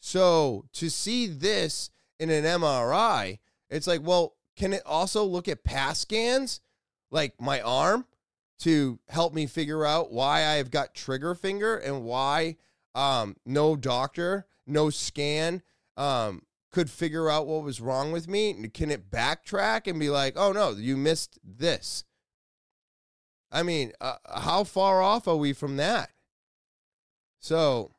[0.00, 3.38] So to see this in an MRI,
[3.70, 6.60] it's like, well, can it also look at past scans,
[7.10, 8.04] like my arm,
[8.62, 12.56] to help me figure out why I've got trigger finger and why
[12.94, 15.62] um, no doctor, no scan
[15.96, 18.68] um, could figure out what was wrong with me?
[18.72, 22.04] Can it backtrack and be like, oh no, you missed this?
[23.50, 26.10] I mean, uh, how far off are we from that?
[27.40, 27.90] So,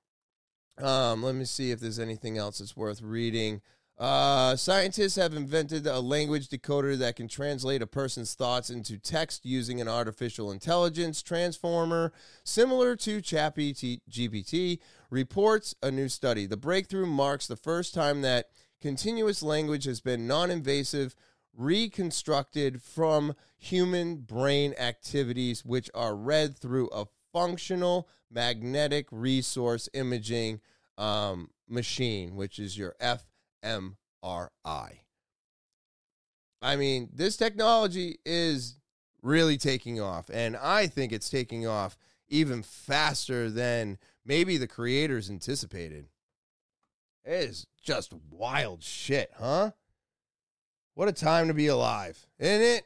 [0.80, 3.62] um, let me see if there's anything else that's worth reading.
[3.98, 9.46] Uh, scientists have invented a language decoder that can translate a person's thoughts into text
[9.46, 12.12] using an artificial intelligence transformer
[12.44, 14.80] similar to ChatGPT,
[15.12, 16.48] reports a new study.
[16.48, 18.50] The breakthrough marks the first time that
[18.82, 21.16] continuous language has been non invasive,
[21.56, 30.62] reconstructed from human brain activities, which are read through a functional magnetic resource imaging
[30.98, 33.24] um, machine, which is your F
[33.64, 35.00] MRI.
[36.62, 38.80] I mean, this technology is
[39.22, 41.98] really taking off, and I think it's taking off
[42.30, 46.08] even faster than maybe the creators anticipated.
[47.26, 49.72] It is just wild shit, huh?
[50.96, 52.86] What a time to be alive, isn't it?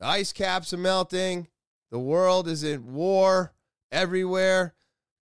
[0.00, 1.48] The ice caps are melting.
[1.90, 3.52] The world is in war
[3.90, 4.74] everywhere.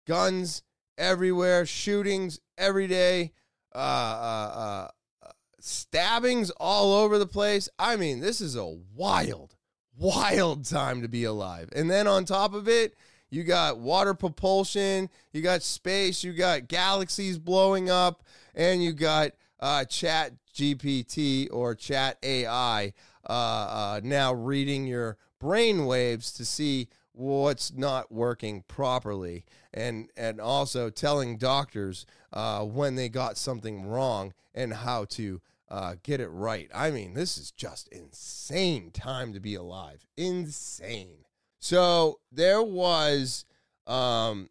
[0.07, 0.63] Guns
[0.97, 1.65] everywhere.
[1.65, 3.33] Shootings every day
[3.73, 4.87] uh, uh,
[5.23, 7.69] uh, stabbings all over the place.
[7.77, 9.55] I mean, this is a wild,
[9.97, 11.69] wild time to be alive.
[11.75, 12.95] And then on top of it,
[13.29, 18.23] you got water propulsion, you got space, you got galaxies blowing up,
[18.55, 22.93] and you got uh, Chat GPT or Chat AI
[23.27, 26.87] uh, uh, now reading your brain waves to see
[27.19, 34.33] what's not working properly and and also telling doctors uh, when they got something wrong
[34.53, 36.69] and how to uh, get it right.
[36.73, 40.05] I mean, this is just insane time to be alive.
[40.17, 41.25] Insane.
[41.59, 43.45] So there was
[43.85, 44.49] um,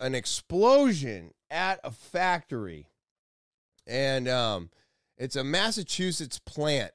[0.00, 2.88] an explosion at a factory,
[3.86, 4.70] and um,
[5.18, 6.92] it's a Massachusetts plant.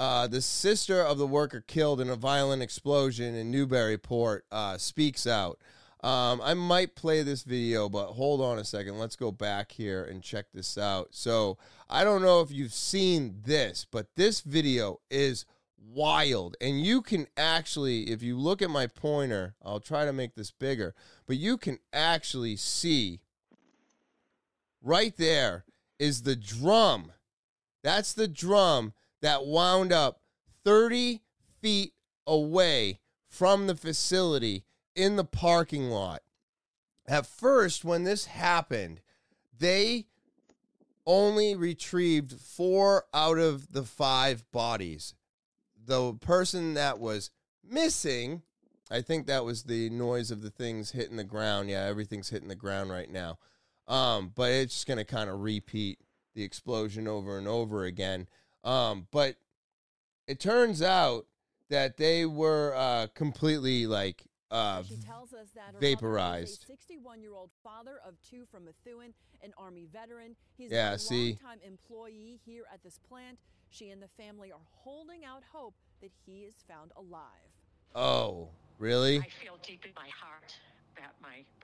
[0.00, 5.26] Uh, the sister of the worker killed in a violent explosion in Newburyport uh, speaks
[5.26, 5.58] out.
[6.02, 8.98] Um, I might play this video, but hold on a second.
[8.98, 11.08] Let's go back here and check this out.
[11.10, 11.58] So
[11.90, 15.44] I don't know if you've seen this, but this video is
[15.78, 16.56] wild.
[16.62, 20.50] And you can actually, if you look at my pointer, I'll try to make this
[20.50, 20.94] bigger,
[21.26, 23.20] but you can actually see
[24.80, 25.66] right there
[25.98, 27.12] is the drum.
[27.82, 30.20] That's the drum that wound up
[30.64, 31.20] 30
[31.60, 31.92] feet
[32.26, 34.64] away from the facility
[34.94, 36.22] in the parking lot.
[37.06, 39.00] At first, when this happened,
[39.58, 40.06] they
[41.06, 45.14] only retrieved four out of the five bodies.
[45.82, 47.30] The person that was
[47.68, 48.42] missing,
[48.90, 51.68] I think that was the noise of the things hitting the ground.
[51.68, 53.38] Yeah, everything's hitting the ground right now.
[53.88, 55.98] Um, but it's just going to kind of repeat
[56.34, 58.28] the explosion over and over again.
[58.64, 59.36] Um, but
[60.26, 61.26] it turns out
[61.68, 66.66] that they were uh, completely like uh, She tells us that vaporized.
[66.68, 70.34] 61-year-old father of two from Methuen, an Army veteran.
[70.56, 73.38] He's Yeah, a longtime employee here at this plant.
[73.70, 77.22] She and the family are holding out hope that he is found alive.
[77.94, 78.48] oh,
[78.78, 79.18] really?
[79.18, 80.79] I feel deep in my heart that my brother.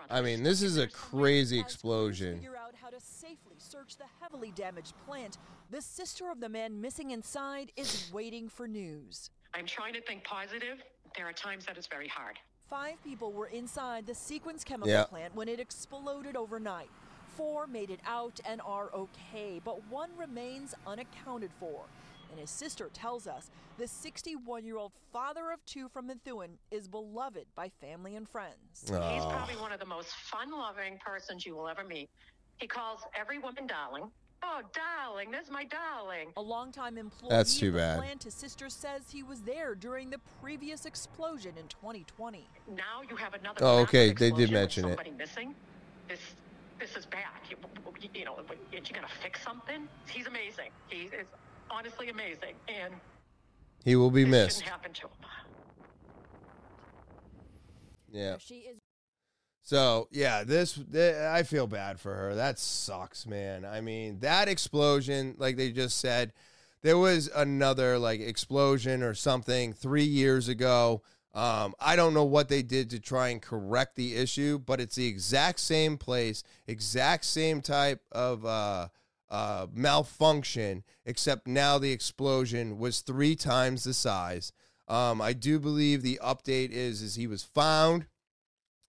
[0.09, 2.37] I mean, this is a crazy explosion.
[2.37, 5.39] Figure out how to safely search the heavily damaged plant.
[5.70, 9.31] The sister of the man missing inside is waiting for news.
[9.55, 10.79] I'm trying to think positive.
[11.16, 12.39] There are times that it's very hard.
[12.68, 15.05] Five people were inside the Seqens Chemical Yeah.
[15.05, 16.91] plant when it exploded overnight.
[17.37, 21.85] Four made it out and are okay, but one remains unaccounted for.
[22.31, 26.89] And his sister tells us the 61 year old father of two from Methuen is
[26.89, 28.57] beloved by family and friends.
[28.83, 32.09] He's Oh, probably one of the most fun-loving persons you will ever meet.
[32.59, 34.11] He calls every woman darling.
[34.43, 36.29] Oh, darling, there's my darling.
[36.37, 37.99] A longtime employee That's too of the bad.
[37.99, 42.47] plant, his sister says he was there during the previous explosion in 2020.
[42.68, 43.59] Now you have another.
[43.64, 44.89] Oh, okay, they did explosion with mention it.
[44.89, 45.55] Somebody missing.
[46.09, 46.20] This,
[46.79, 47.22] this is bad.
[47.51, 47.57] You,
[48.14, 48.39] you know,
[48.72, 49.89] you gotta fix something.
[50.07, 50.70] He's amazing.
[50.89, 51.27] He is
[51.70, 52.94] honestly amazing, and
[53.84, 54.62] he will be missed.
[54.62, 55.10] happen to him.
[58.10, 58.36] Yeah.
[58.38, 58.78] She is
[59.62, 62.34] So yeah, this th- I feel bad for her.
[62.34, 63.64] That sucks, man.
[63.64, 66.32] I mean, that explosion, like they just said,
[66.82, 71.02] there was another like explosion or something three years ago.
[71.34, 74.96] Um, I don't know what they did to try and correct the issue, but it's
[74.96, 78.88] the exact same place, exact same type of uh,
[79.31, 84.53] uh, malfunction, except now the explosion was three times the size.
[84.89, 88.07] Um, I do believe the update is is he was found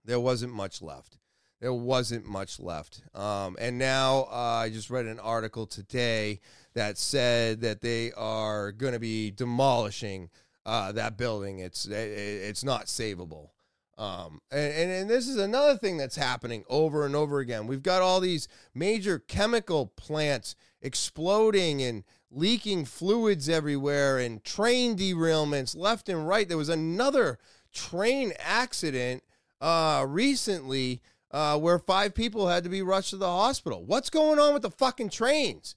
[0.05, 1.17] there wasn't much left.
[1.59, 3.01] There wasn't much left.
[3.15, 6.39] Um, and now uh, I just read an article today
[6.75, 10.29] that said that they are going to be demolishing
[10.65, 11.59] uh, that building.
[11.59, 13.49] It's it, it's not savable.
[13.97, 17.65] Um, and, and, and this is another thing that's happening over and over again.
[17.65, 25.75] We've got all these major chemical plants exploding and leaking fluids everywhere and train derailments
[25.75, 26.47] left and right.
[26.47, 27.39] There was another
[27.73, 29.23] train accident
[29.61, 33.83] uh, recently uh, where five people had to be rushed to the hospital.
[33.83, 35.75] What's going on with the fucking trains?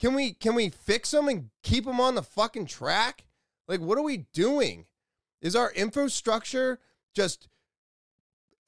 [0.00, 3.24] Can we can we fix them and keep them on the fucking track?
[3.68, 4.86] Like, what are we doing?
[5.40, 6.80] Is our infrastructure
[7.14, 7.48] just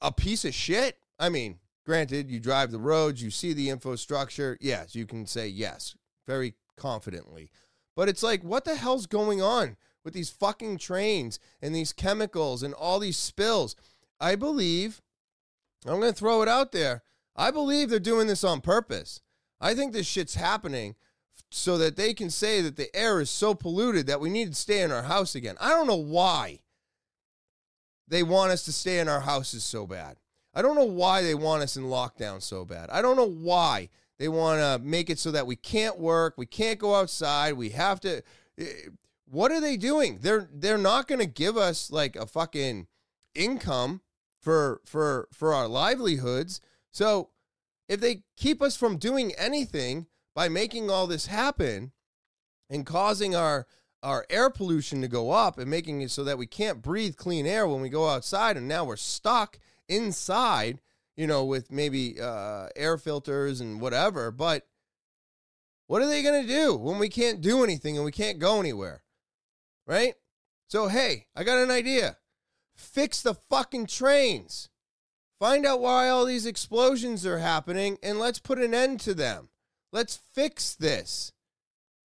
[0.01, 0.97] a piece of shit?
[1.19, 4.57] I mean, granted, you drive the roads, you see the infrastructure.
[4.59, 5.95] Yes, you can say yes
[6.27, 7.49] very confidently.
[7.95, 12.61] But it's like, what the hell's going on with these fucking trains and these chemicals
[12.61, 13.75] and all these spills?
[14.19, 15.01] I believe,
[15.85, 17.03] I'm going to throw it out there.
[17.35, 19.21] I believe they're doing this on purpose.
[19.61, 20.95] I think this shit's happening
[21.51, 24.55] so that they can say that the air is so polluted that we need to
[24.55, 25.55] stay in our house again.
[25.59, 26.59] I don't know why
[28.07, 30.17] they want us to stay in our houses so bad.
[30.53, 32.89] I don't know why they want us in lockdown so bad.
[32.89, 36.45] I don't know why they want to make it so that we can't work, we
[36.45, 38.21] can't go outside, we have to
[38.57, 38.65] eh,
[39.25, 40.19] what are they doing?
[40.21, 42.87] They're they're not going to give us like a fucking
[43.33, 44.01] income
[44.39, 46.61] for for for our livelihoods.
[46.91, 47.29] So
[47.89, 51.91] if they keep us from doing anything by making all this happen
[52.69, 53.67] and causing our
[54.05, 57.47] our air pollution to go up and making it so that we can't breathe clean
[57.47, 59.57] air when we go outside and now we're stuck
[59.89, 60.79] inside
[61.17, 64.67] you know with maybe uh, air filters and whatever but
[65.87, 68.59] what are they going to do when we can't do anything and we can't go
[68.59, 69.01] anywhere
[69.87, 70.13] right?
[70.67, 72.17] So hey i got an idea.
[72.75, 74.69] Fix the fucking trains.
[75.39, 79.49] Find out why all these explosions are happening and let's put an end to them.
[79.91, 81.31] Let's fix this.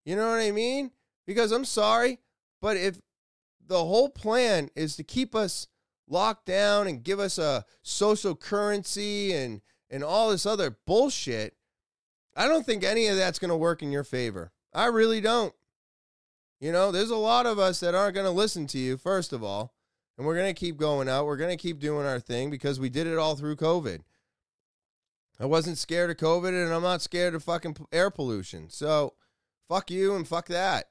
[0.03, 0.91] You know what i mean
[1.31, 2.19] because I'm sorry,
[2.61, 2.99] but if
[3.65, 5.67] the whole plan is to keep us
[6.07, 11.55] locked down and give us a social currency and and all this other bullshit,
[12.35, 14.51] I don't think any of that's going to work in your favor.
[14.73, 15.53] I really don't.
[16.61, 19.33] You know, there's a lot of us that aren't going to listen to you first
[19.33, 19.73] of all,
[20.17, 21.25] and we're going to keep going out.
[21.25, 24.01] We're going to keep doing our thing because we did it all through COVID.
[25.39, 28.69] I wasn't scared of COVID and I'm not scared of fucking air pollution.
[28.69, 29.13] So,
[29.67, 30.87] fuck you and fuck that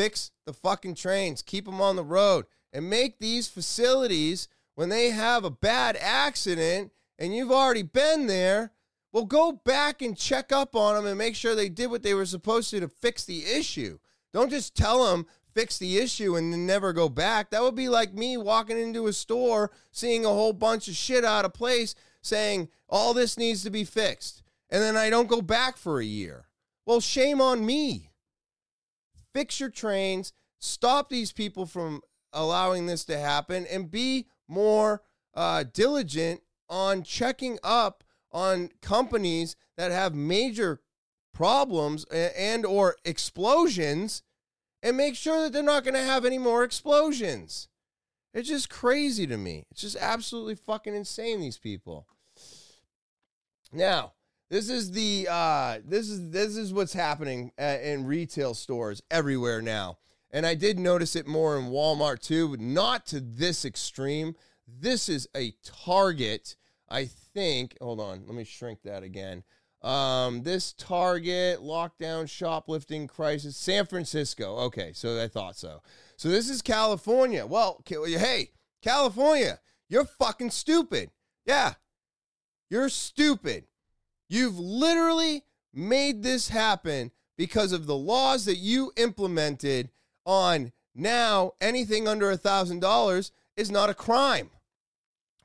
[0.00, 5.10] fix the fucking trains, keep them on the road, and make these facilities when they
[5.10, 8.72] have a bad accident and you've already been there,
[9.12, 12.14] well, go back and check up on them and make sure they did what they
[12.14, 13.98] were supposed to to fix the issue.
[14.32, 17.50] Don't just tell them fix the issue and then never go back.
[17.50, 21.26] That would be like me walking into a store, seeing a whole bunch of shit
[21.26, 25.42] out of place, saying all this needs to be fixed, and then I don't go
[25.42, 26.46] back for a year.
[26.86, 28.09] Well, shame on me
[29.34, 32.02] fix your trains, stop these people from
[32.32, 35.02] allowing this to happen, and be more
[35.34, 40.80] uh, diligent on checking up on companies that have major
[41.32, 44.22] problems and or explosions
[44.82, 47.68] and make sure that they're not going to have any more explosions.
[48.32, 49.64] It's just crazy to me.
[49.70, 52.06] It's just absolutely fucking insane these people.
[53.72, 54.12] Now,
[54.50, 59.62] this is the uh, this is this is what's happening at, in retail stores everywhere
[59.62, 59.98] now,
[60.32, 64.34] and I did notice it more in Walmart too, but not to this extreme.
[64.66, 66.56] This is a Target,
[66.88, 67.76] I think.
[67.80, 69.44] Hold on, let me shrink that again.
[69.82, 74.56] Um, this Target lockdown shoplifting crisis, San Francisco.
[74.56, 75.80] Okay, so I thought so.
[76.16, 77.46] So this is California.
[77.46, 78.50] Well, hey,
[78.82, 81.10] California, you're fucking stupid.
[81.46, 81.74] Yeah,
[82.68, 83.64] you're stupid.
[84.30, 85.42] You've literally
[85.74, 89.90] made this happen because of the laws that you implemented
[90.24, 94.50] on now anything under a $1,000 is not a crime.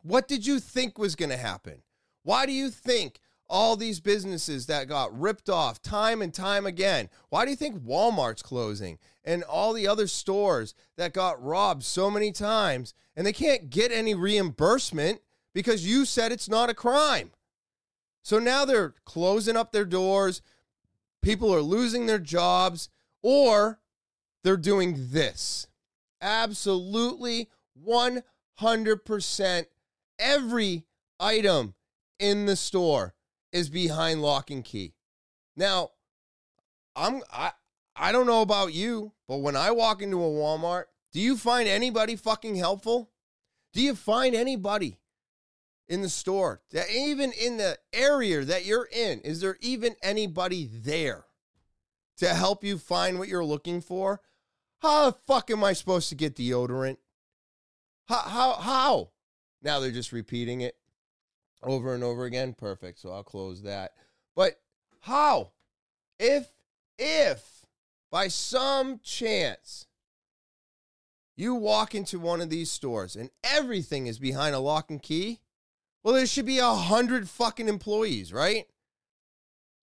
[0.04, 1.82] What did you think was going to happen?
[2.22, 3.20] Why do you think
[3.50, 7.10] all these businesses that got ripped off time and time again?
[7.30, 12.12] Why do you think Walmart's closing and all the other stores that got robbed so
[12.12, 15.22] many times and they can't get any reimbursement
[15.56, 17.32] because you said it's not a crime?
[18.26, 20.42] So now they're closing up their doors.
[21.22, 22.90] People are losing their jobs,
[23.22, 23.80] or
[24.44, 25.68] they're doing this.
[26.20, 27.50] Absolutely
[27.88, 29.66] 100%
[30.18, 30.86] every
[31.20, 31.76] item
[32.18, 33.14] in the store
[33.52, 34.96] is behind lock and key.
[35.56, 35.92] Now,
[36.96, 37.52] I'm I
[37.96, 41.68] I don't know about you, but when I walk into a Walmart, do you find
[41.70, 43.12] anybody fucking helpful?
[43.72, 44.98] Do you find anybody
[45.88, 50.70] in the store, that even in the area that you're in, is there even anybody
[50.72, 51.26] there
[52.18, 54.22] to help you find what you're looking for?
[54.80, 56.98] How the fuck am I supposed to get deodorant?
[58.06, 59.10] How how how?
[59.62, 60.76] Now they're just repeating it
[61.64, 62.54] over and over again.
[62.54, 63.00] Perfect.
[63.00, 63.94] So I'll close that.
[64.36, 64.60] But
[65.02, 65.52] how?
[66.20, 66.50] If
[66.98, 67.66] if
[68.12, 69.88] by some chance
[71.36, 75.42] you walk into one of these stores and everything is behind a lock and key,
[76.06, 78.68] well, there should be a hundred fucking employees, right?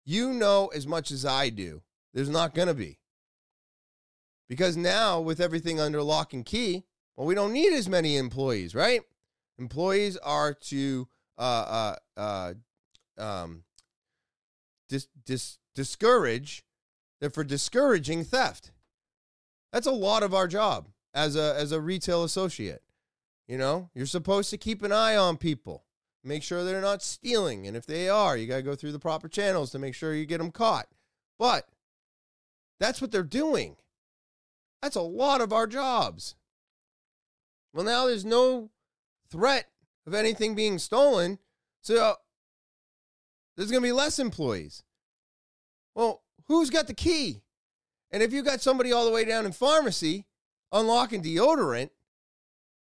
[0.05, 1.83] You know as much as I do.
[2.15, 3.01] There's not to be.
[4.49, 6.85] Because now, with everything under lock and key,
[7.17, 9.01] well, we don't need as many employees, right?
[9.59, 11.09] Employees are to
[11.39, 12.55] uh, uh, uh,
[13.19, 13.65] um,
[14.89, 16.65] dis- dis- discourage,
[17.21, 18.71] they're for discouraging theft.
[19.73, 22.83] That's a lot of our job as a, as a retail associate.
[23.49, 25.83] You know, you're supposed to keep an eye on people.
[26.25, 27.67] Make sure they're not stealing.
[27.67, 30.15] And if they are, you got to go through the proper channels to make sure
[30.15, 30.87] you get them caught.
[31.39, 31.69] But
[32.79, 33.77] that's what they're doing.
[34.81, 36.37] That's a lot of our jobs.
[37.73, 38.71] Well, now there's no
[39.31, 39.69] threat
[40.07, 41.39] of anything being stolen.
[41.81, 42.17] So
[43.57, 44.83] there's going to be less employees.
[45.95, 47.43] Well, who's got the key?
[48.11, 50.27] And if you got somebody all the way down in pharmacy
[50.71, 51.91] unlocking deodorant,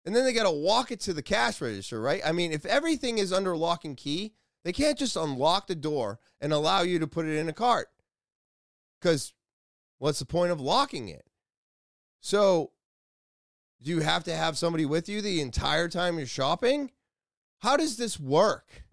[0.06, 2.22] and then they got to walk it to the cash register, right?
[2.26, 4.34] I mean, if everything is under lock and key,
[4.64, 7.88] they can't just unlock the door and allow you to put it in a cart.
[9.00, 9.34] Because
[9.98, 11.26] what's the point of locking it?
[12.22, 12.72] So,
[13.82, 16.92] do you have to have somebody with you the entire time you're shopping?
[17.60, 18.84] How does this work?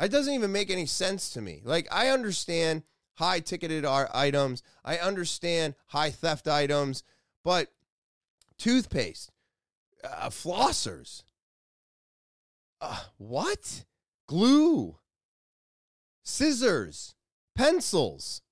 [0.00, 1.60] It doesn't even make any sense to me.
[1.64, 2.82] Like, I understand
[3.14, 7.04] high ticketed items, I understand high theft items,
[7.44, 7.68] but
[8.58, 9.30] toothpaste,
[10.04, 11.22] uh, flossers.
[12.80, 13.84] Uh, what?
[14.28, 14.96] Glue,
[16.24, 17.14] scissors,
[17.56, 18.42] pencils.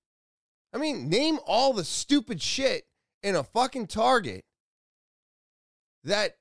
[0.73, 2.85] I mean, name all the stupid shit
[3.23, 4.45] in a fucking Target
[6.05, 6.37] that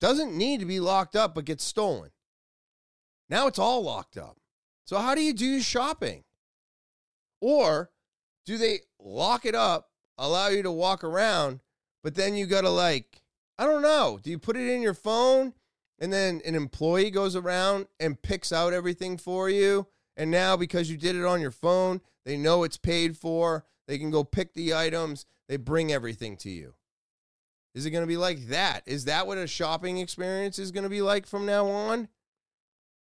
[0.00, 2.10] doesn't need to be locked up but gets stolen.
[3.28, 4.36] Now it's all locked up.
[4.84, 6.22] So, how do you do your shopping?
[7.40, 7.90] Or
[8.44, 11.60] do they lock it up, allow you to walk around,
[12.02, 13.22] but then you got to like
[13.58, 14.18] I don't know.
[14.22, 15.54] Do you put it in your phone
[15.98, 19.86] and then an employee goes around and picks out everything for you?
[20.16, 23.64] And now because you did it on your phone, they know it's paid for.
[23.86, 25.26] They can go pick the items.
[25.48, 26.74] They bring everything to you.
[27.74, 28.82] Is it going to be like that?
[28.86, 32.08] Is that what a shopping experience is going to be like from now on?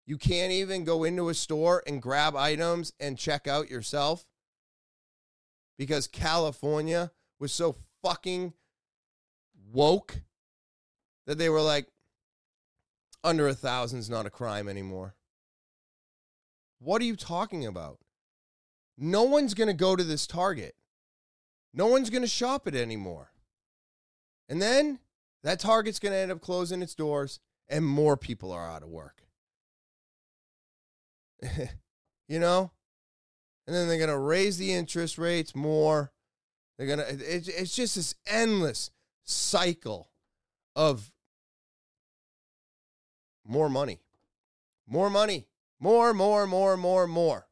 [0.07, 4.25] You can't even go into a store and grab items and check out yourself
[5.77, 8.53] because California was so fucking
[9.71, 10.21] woke
[11.27, 11.87] that they were like,
[13.23, 15.15] under a thousand's not a crime anymore.
[16.79, 17.99] What are you talking about?
[18.97, 20.75] No one's going to go to this Target.
[21.73, 23.31] No one's going to shop it anymore.
[24.49, 24.99] And then
[25.43, 28.89] that Target's going to end up closing its doors and more people are out of
[28.89, 29.23] work.
[32.27, 32.71] you know?
[33.67, 36.13] And then they're going to raise the interest rates more.
[36.77, 38.91] They're going to, it's just this endless
[39.25, 40.09] cycle
[40.75, 41.11] of
[43.47, 44.01] more money,
[44.87, 45.47] more money,
[45.79, 47.47] more, more, more, more, more.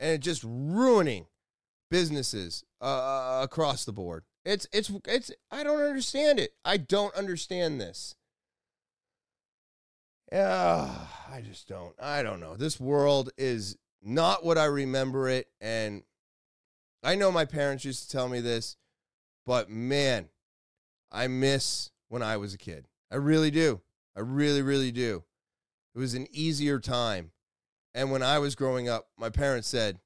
[0.00, 1.26] And it's just ruining
[1.90, 4.24] businesses uh, uh, uh, across the board.
[4.44, 6.52] It's, it's, it's, I don't understand it.
[6.64, 8.14] I don't understand this.
[10.30, 10.90] Yeah,
[11.30, 11.94] I just don't.
[12.00, 12.54] I don't know.
[12.56, 15.48] This world is not what I remember it.
[15.60, 16.02] And
[17.02, 18.76] I know my parents used to tell me this,
[19.46, 20.28] but man,
[21.10, 22.86] I miss when I was a kid.
[23.10, 23.80] I really do.
[24.18, 25.22] I really, really do.
[25.94, 27.30] It was an easier time.
[27.94, 30.00] And when I was growing up, my parents said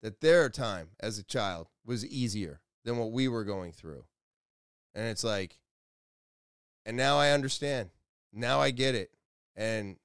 [0.00, 4.04] that their time as a child was easier than what we were going through.
[4.94, 5.58] And it's like,
[6.86, 7.90] and now I understand.
[8.32, 9.10] Now I get it.
[9.56, 9.96] And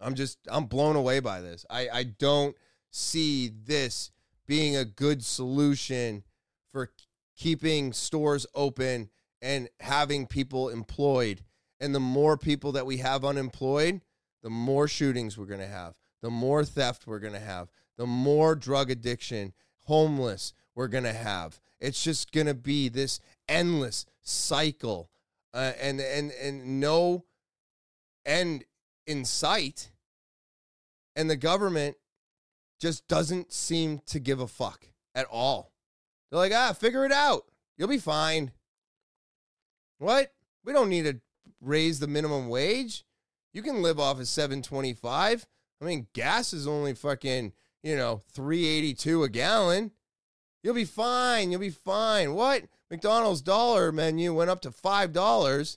[0.00, 1.64] I'm just, I'm blown away by this.
[1.70, 2.56] I, I don't
[2.90, 4.10] see this
[4.48, 6.24] being a good solution
[6.72, 6.90] for
[7.36, 9.10] keeping stores open
[9.40, 11.44] and having people employed.
[11.80, 14.00] And the more people that we have unemployed,
[14.42, 18.06] the more shootings we're going to have, the more theft we're going to have, the
[18.06, 19.52] more drug addiction,
[19.84, 21.60] homeless we're going to have.
[21.80, 25.10] It's just going to be this endless cycle
[25.52, 27.24] uh, and and and no
[28.24, 28.64] end
[29.06, 29.90] in sight.
[31.14, 31.96] And the government
[32.78, 35.72] just doesn't seem to give a fuck at all.
[36.30, 37.46] They're like, "Ah, figure it out.
[37.76, 38.52] You'll be fine."
[39.98, 40.32] What?
[40.64, 41.20] We don't need to
[41.60, 43.04] raise the minimum wage.
[43.52, 45.46] You can live off of 725.
[45.80, 47.52] I mean, gas is only fucking,
[47.82, 49.92] you know, 382 a gallon.
[50.62, 51.50] You'll be fine.
[51.50, 52.34] You'll be fine.
[52.34, 52.64] What?
[52.90, 55.76] McDonald's dollar menu went up to $5.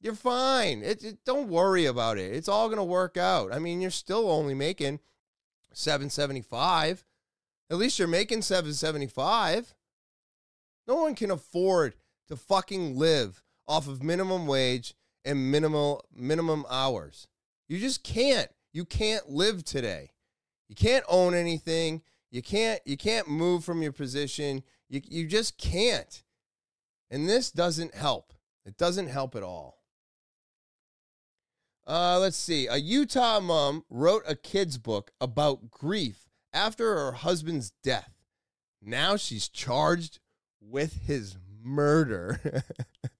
[0.00, 0.82] You're fine.
[0.82, 2.34] It, it don't worry about it.
[2.34, 3.52] It's all going to work out.
[3.52, 5.00] I mean, you're still only making
[5.72, 7.04] 775.
[7.70, 9.74] At least you're making 775.
[10.86, 11.94] No one can afford
[12.28, 14.94] to fucking live off of minimum wage
[15.28, 17.28] and minimal minimum hours.
[17.68, 18.48] You just can't.
[18.72, 20.10] You can't live today.
[20.68, 22.02] You can't own anything.
[22.30, 24.62] You can't you can't move from your position.
[24.88, 26.22] You you just can't.
[27.10, 28.32] And this doesn't help.
[28.64, 29.78] It doesn't help at all.
[31.86, 32.66] Uh, let's see.
[32.66, 38.12] A Utah mom wrote a kid's book about grief after her husband's death.
[38.82, 40.20] Now she's charged
[40.60, 42.62] with his murder.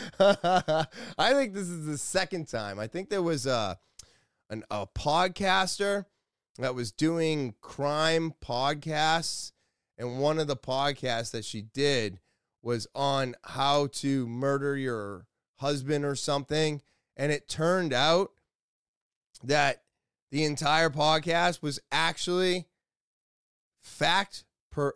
[0.20, 2.78] I think this is the second time.
[2.78, 3.78] I think there was a
[4.50, 6.06] an, a podcaster
[6.58, 9.52] that was doing crime podcasts,
[9.96, 12.20] and one of the podcasts that she did
[12.62, 15.26] was on how to murder your
[15.56, 16.82] husband or something,
[17.16, 18.32] and it turned out
[19.44, 19.82] that
[20.30, 22.66] the entire podcast was actually
[23.80, 24.94] fact per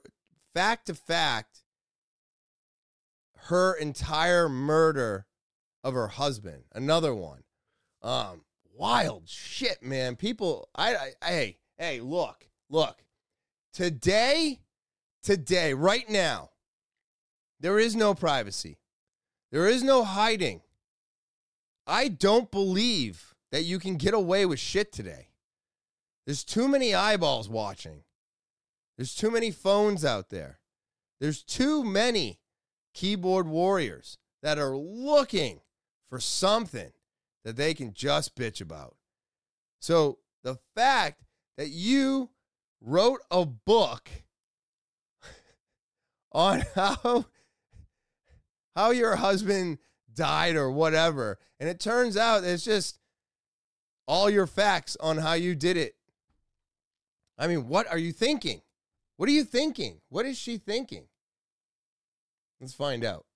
[0.55, 1.52] fact to fact
[3.47, 5.27] her entire murder
[5.83, 6.65] of her husband.
[6.73, 7.43] Another one.
[8.03, 8.43] Um,
[8.75, 10.17] wild shit, man.
[10.17, 13.03] People, I, I, hey, hey, look, look.
[13.73, 14.61] Today,
[15.23, 16.51] today, right now,
[17.59, 18.79] there is no privacy.
[19.51, 20.63] There is no hiding.
[21.87, 25.29] I don't believe that you can get away with shit today.
[26.27, 28.05] There's too many eyeballs watching.
[28.97, 30.61] There's too many phones out there.
[31.21, 32.39] There's too many
[32.95, 35.61] keyboard warriors that are looking
[36.09, 36.93] for something
[37.45, 38.97] that they can just bitch about.
[39.81, 41.23] So the fact
[41.57, 42.31] that you
[42.81, 44.11] wrote a book
[46.33, 47.27] on how
[48.75, 49.79] how your husband
[50.15, 52.99] died or whatever and it turns out it's just
[54.07, 55.95] all your facts on how you did it.
[57.39, 58.61] I mean, what are you thinking?
[59.17, 60.01] What are you thinking?
[60.09, 61.05] What is she thinking?
[62.63, 63.27] Let's find out.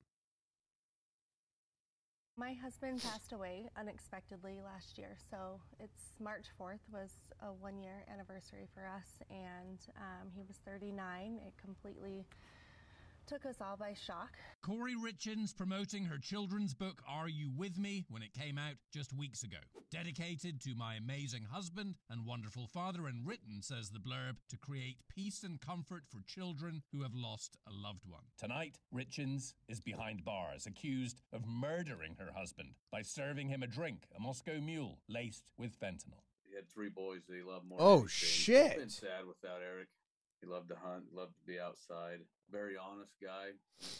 [2.36, 7.10] My husband passed away unexpectedly last year, so it's March 4th was
[7.42, 11.40] a one year anniversary for us, and um, he was 39.
[11.44, 12.24] It completely
[13.26, 14.36] took us all by shock.
[14.64, 19.12] Kouri Richins promoting her children's book Are You With Me when it came out just
[19.12, 19.56] weeks ago.
[19.90, 24.98] Dedicated to my amazing husband and wonderful father, and written, says the blurb, to create
[25.08, 28.22] peace and comfort for children who have lost a loved one.
[28.38, 34.04] Tonight, Richins is behind bars, accused of murdering her husband by serving him a drink,
[34.16, 36.22] a Moscow mule laced with fentanyl.
[36.48, 37.78] He had three boys that he loved more.
[37.80, 38.66] Oh, than shit.
[38.66, 39.88] It's been sad without Eric.
[40.40, 42.20] He loved to hunt, loved to be outside.
[42.50, 43.52] Very honest guy.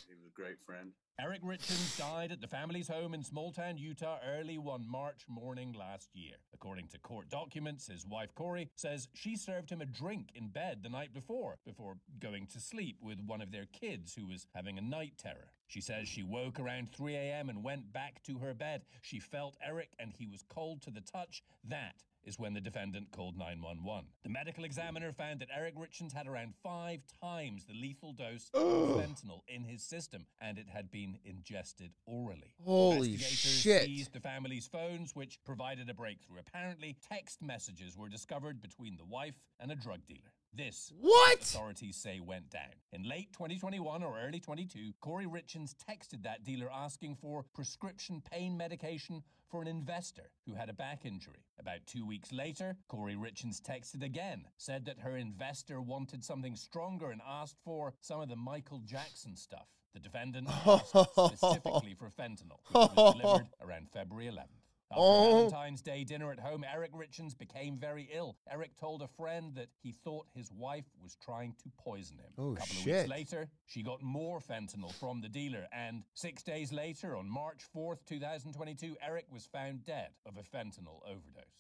[0.09, 0.92] He was a great friend.
[1.18, 5.72] Eric Richins died at the family's home in small town Utah early one March morning
[5.72, 6.34] last year.
[6.52, 10.82] According to court documents, his wife Kouri says she served him a drink in bed
[10.82, 14.76] the night before, before going to sleep with one of their kids who was having
[14.76, 15.52] a night terror.
[15.68, 17.48] She says she woke around 3 a.m.
[17.48, 18.82] and went back to her bed.
[19.00, 21.42] She felt Eric and he was cold to the touch.
[21.64, 24.04] That is when the defendant called 911.
[24.24, 28.62] The medical examiner found that Eric Richins had around five times the lethal dose of
[29.00, 32.54] fentanyl in his system, and it had been ingested orally.
[32.64, 33.84] Holy shit.
[33.84, 36.38] seized the family's phones, which provided a breakthrough.
[36.40, 40.32] Apparently, text messages were discovered between the wife and a drug dealer.
[40.52, 41.40] This What?
[41.42, 42.72] authorities say went down.
[42.92, 48.57] In late 2021 or early 22, Kouri Richins texted that dealer asking for prescription pain
[48.57, 51.44] medication for an investor who had a back injury.
[51.59, 57.11] About two weeks later, Kouri Richins texted again, said that her investor wanted something stronger
[57.11, 59.68] and asked for some of the Michael Jackson stuff.
[59.97, 64.61] The defendant asked specifically for fentanyl, which was delivered around February 11th.
[64.92, 65.49] After Oh.
[65.49, 68.36] Valentine's Day dinner at home, Eric Richins became very ill.
[68.53, 72.30] Eric told a friend that he thought his wife was trying to poison him.
[72.36, 72.88] Oh, a couple shit.
[72.94, 77.26] of weeks later, she got more fentanyl from the dealer, and six days later, on
[77.30, 81.57] March 4th, 2022, Eric was found dead of a fentanyl overdose.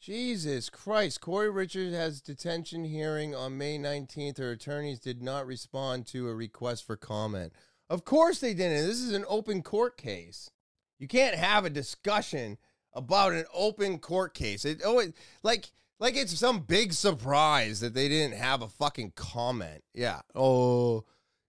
[0.00, 1.20] Jesus Christ.
[1.20, 4.38] Kouri Richins has detention hearing on May 19th.
[4.38, 7.52] Her attorneys did not respond to a request for comment.
[7.90, 8.86] Of course they didn't.
[8.86, 10.50] This is an open court case.
[10.98, 12.58] You can't have a discussion
[12.92, 14.64] about an open court case.
[14.64, 15.70] It always like
[16.00, 19.82] like it's some big surprise that they didn't have a fucking comment.
[19.94, 20.20] Yeah.
[20.34, 21.04] Oh,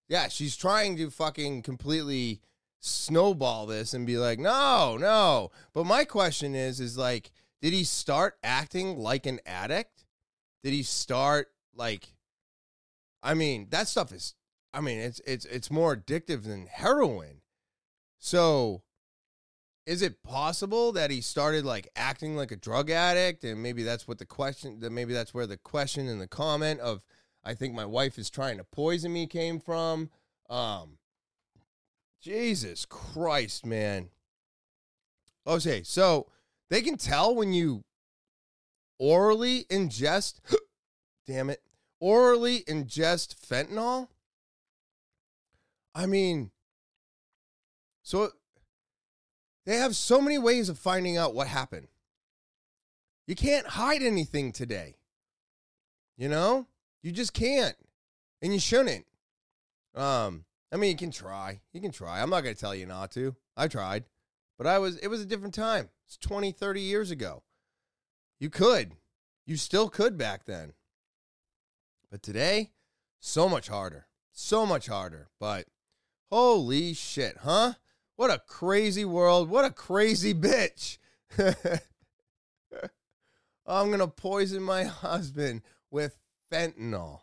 [0.08, 0.28] yeah.
[0.28, 2.40] She's trying to fucking completely
[2.80, 5.50] snowball this and be like, no, no.
[5.72, 7.30] But my question is, is like,
[7.60, 10.04] did he start acting like an addict?
[10.62, 12.14] Did he start like?
[13.22, 14.34] I mean, that stuff is.
[14.72, 17.42] I mean, it's it's it's more addictive than heroin.
[18.18, 18.82] So,
[19.86, 24.06] is it possible that he started like acting like a drug addict, and maybe that's
[24.06, 24.80] what the question?
[24.80, 27.02] That maybe that's where the question and the comment of,
[27.44, 30.10] "I think my wife is trying to poison me" came from.
[30.48, 30.98] Um,
[32.20, 34.10] Jesus Christ, man.
[35.46, 36.26] Okay, so
[36.70, 37.84] they can tell when you
[38.98, 40.40] orally ingest,
[41.26, 41.62] damn it,
[41.98, 44.08] orally ingest fentanyl.
[45.94, 46.52] I mean,
[48.02, 48.30] so
[49.66, 51.88] they have so many ways of finding out what happened.
[53.26, 54.96] You can't hide anything today.
[56.16, 56.66] You know?
[57.02, 57.76] You just can't.
[58.42, 59.06] And you shouldn't.
[59.94, 61.60] Um, I mean, you can try.
[61.72, 62.20] You can try.
[62.20, 63.34] I'm not going to tell you not to.
[63.56, 64.04] I tried.
[64.60, 65.88] But I was it was a different time.
[66.04, 67.44] It's 20, 30 years ago.
[68.38, 68.92] You could.
[69.46, 70.74] You still could back then.
[72.10, 72.72] But today,
[73.20, 74.08] so much harder.
[74.32, 75.28] So much harder.
[75.40, 75.64] But
[76.30, 77.72] holy shit, huh?
[78.16, 79.48] What a crazy world.
[79.48, 80.98] What a crazy bitch.
[83.66, 86.18] I'm going to poison my husband with
[86.52, 87.20] fentanyl.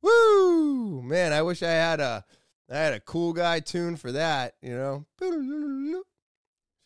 [0.00, 1.02] Woo!
[1.02, 2.24] Man, I wish I had a
[2.70, 5.04] I had a cool guy tune for that, you know.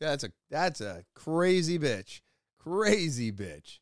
[0.00, 2.20] That's a that's a crazy bitch.
[2.58, 3.78] Crazy bitch.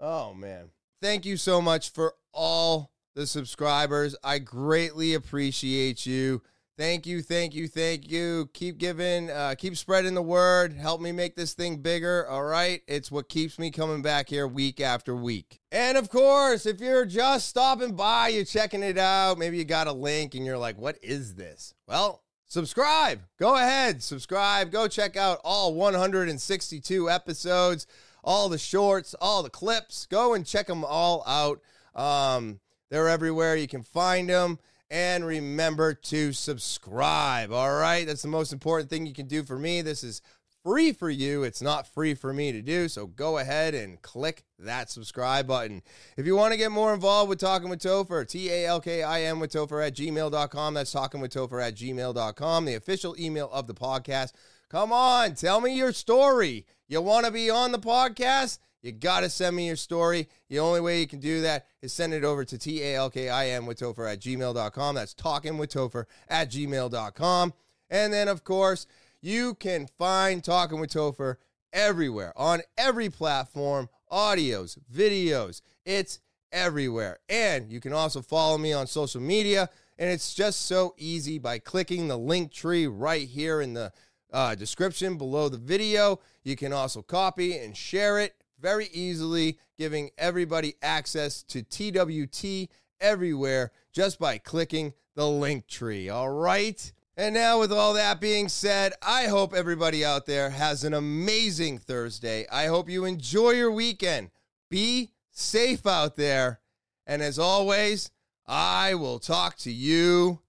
[0.00, 0.70] Oh man.
[1.00, 4.16] Thank you so much for all the subscribers.
[4.24, 6.42] I greatly appreciate you.
[6.76, 8.50] Thank you, thank you, thank you.
[8.52, 10.72] Keep giving, uh, keep spreading the word.
[10.72, 12.26] Help me make this thing bigger.
[12.26, 12.82] All right.
[12.88, 15.60] It's what keeps me coming back here week after week.
[15.70, 19.86] And of course, if you're just stopping by, you're checking it out, maybe you got
[19.86, 21.74] a link and you're like, what is this?
[21.86, 22.23] Well,
[22.54, 23.18] subscribe.
[23.36, 24.70] Go ahead, subscribe.
[24.70, 27.88] Go check out all 162 episodes,
[28.22, 30.06] all the shorts, all the clips.
[30.06, 31.60] Go and check them all out.
[32.00, 33.56] Um, they're everywhere.
[33.56, 34.60] You can find them.
[34.88, 37.50] And remember to subscribe.
[37.50, 38.06] All right.
[38.06, 39.82] That's the most important thing you can do for me.
[39.82, 40.22] This is
[40.64, 41.42] free for you.
[41.42, 42.88] It's not free for me to do.
[42.88, 45.82] So go ahead and click that subscribe button.
[46.16, 49.02] If you want to get more involved with Talking with Topher, T A L K
[49.02, 50.74] I N with Topher at gmail.com.
[50.74, 54.32] That's talking with Topher at gmail.com, the official email of the podcast.
[54.70, 56.66] Come on, tell me your story.
[56.88, 58.58] You want to be on the podcast?
[58.82, 60.28] You got to send me your story.
[60.50, 63.10] The only way you can do that is send it over to T A L
[63.10, 64.94] K I N with Topher at gmail.com.
[64.94, 67.52] That's talking with Topher at gmail.com.
[67.90, 68.86] And then, of course,
[69.24, 71.36] you can find Talking with Topher
[71.72, 75.62] everywhere on every platform, audios, videos.
[75.86, 76.20] It's
[76.52, 77.20] everywhere.
[77.30, 79.70] And you can also follow me on social media.
[79.98, 83.92] And it's just so easy by clicking the link tree right here in the
[84.30, 86.20] uh, description below the video.
[86.42, 92.68] You can also copy and share it very easily, giving everybody access to TWT
[93.00, 96.10] everywhere just by clicking the link tree.
[96.10, 96.92] All right?
[97.16, 101.78] And now, with all that being said, I hope everybody out there has an amazing
[101.78, 102.44] Thursday.
[102.50, 104.30] I hope you enjoy your weekend.
[104.68, 106.58] Be safe out there.
[107.06, 108.10] And as always,
[108.48, 110.40] I will talk to you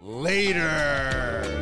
[0.00, 1.60] later.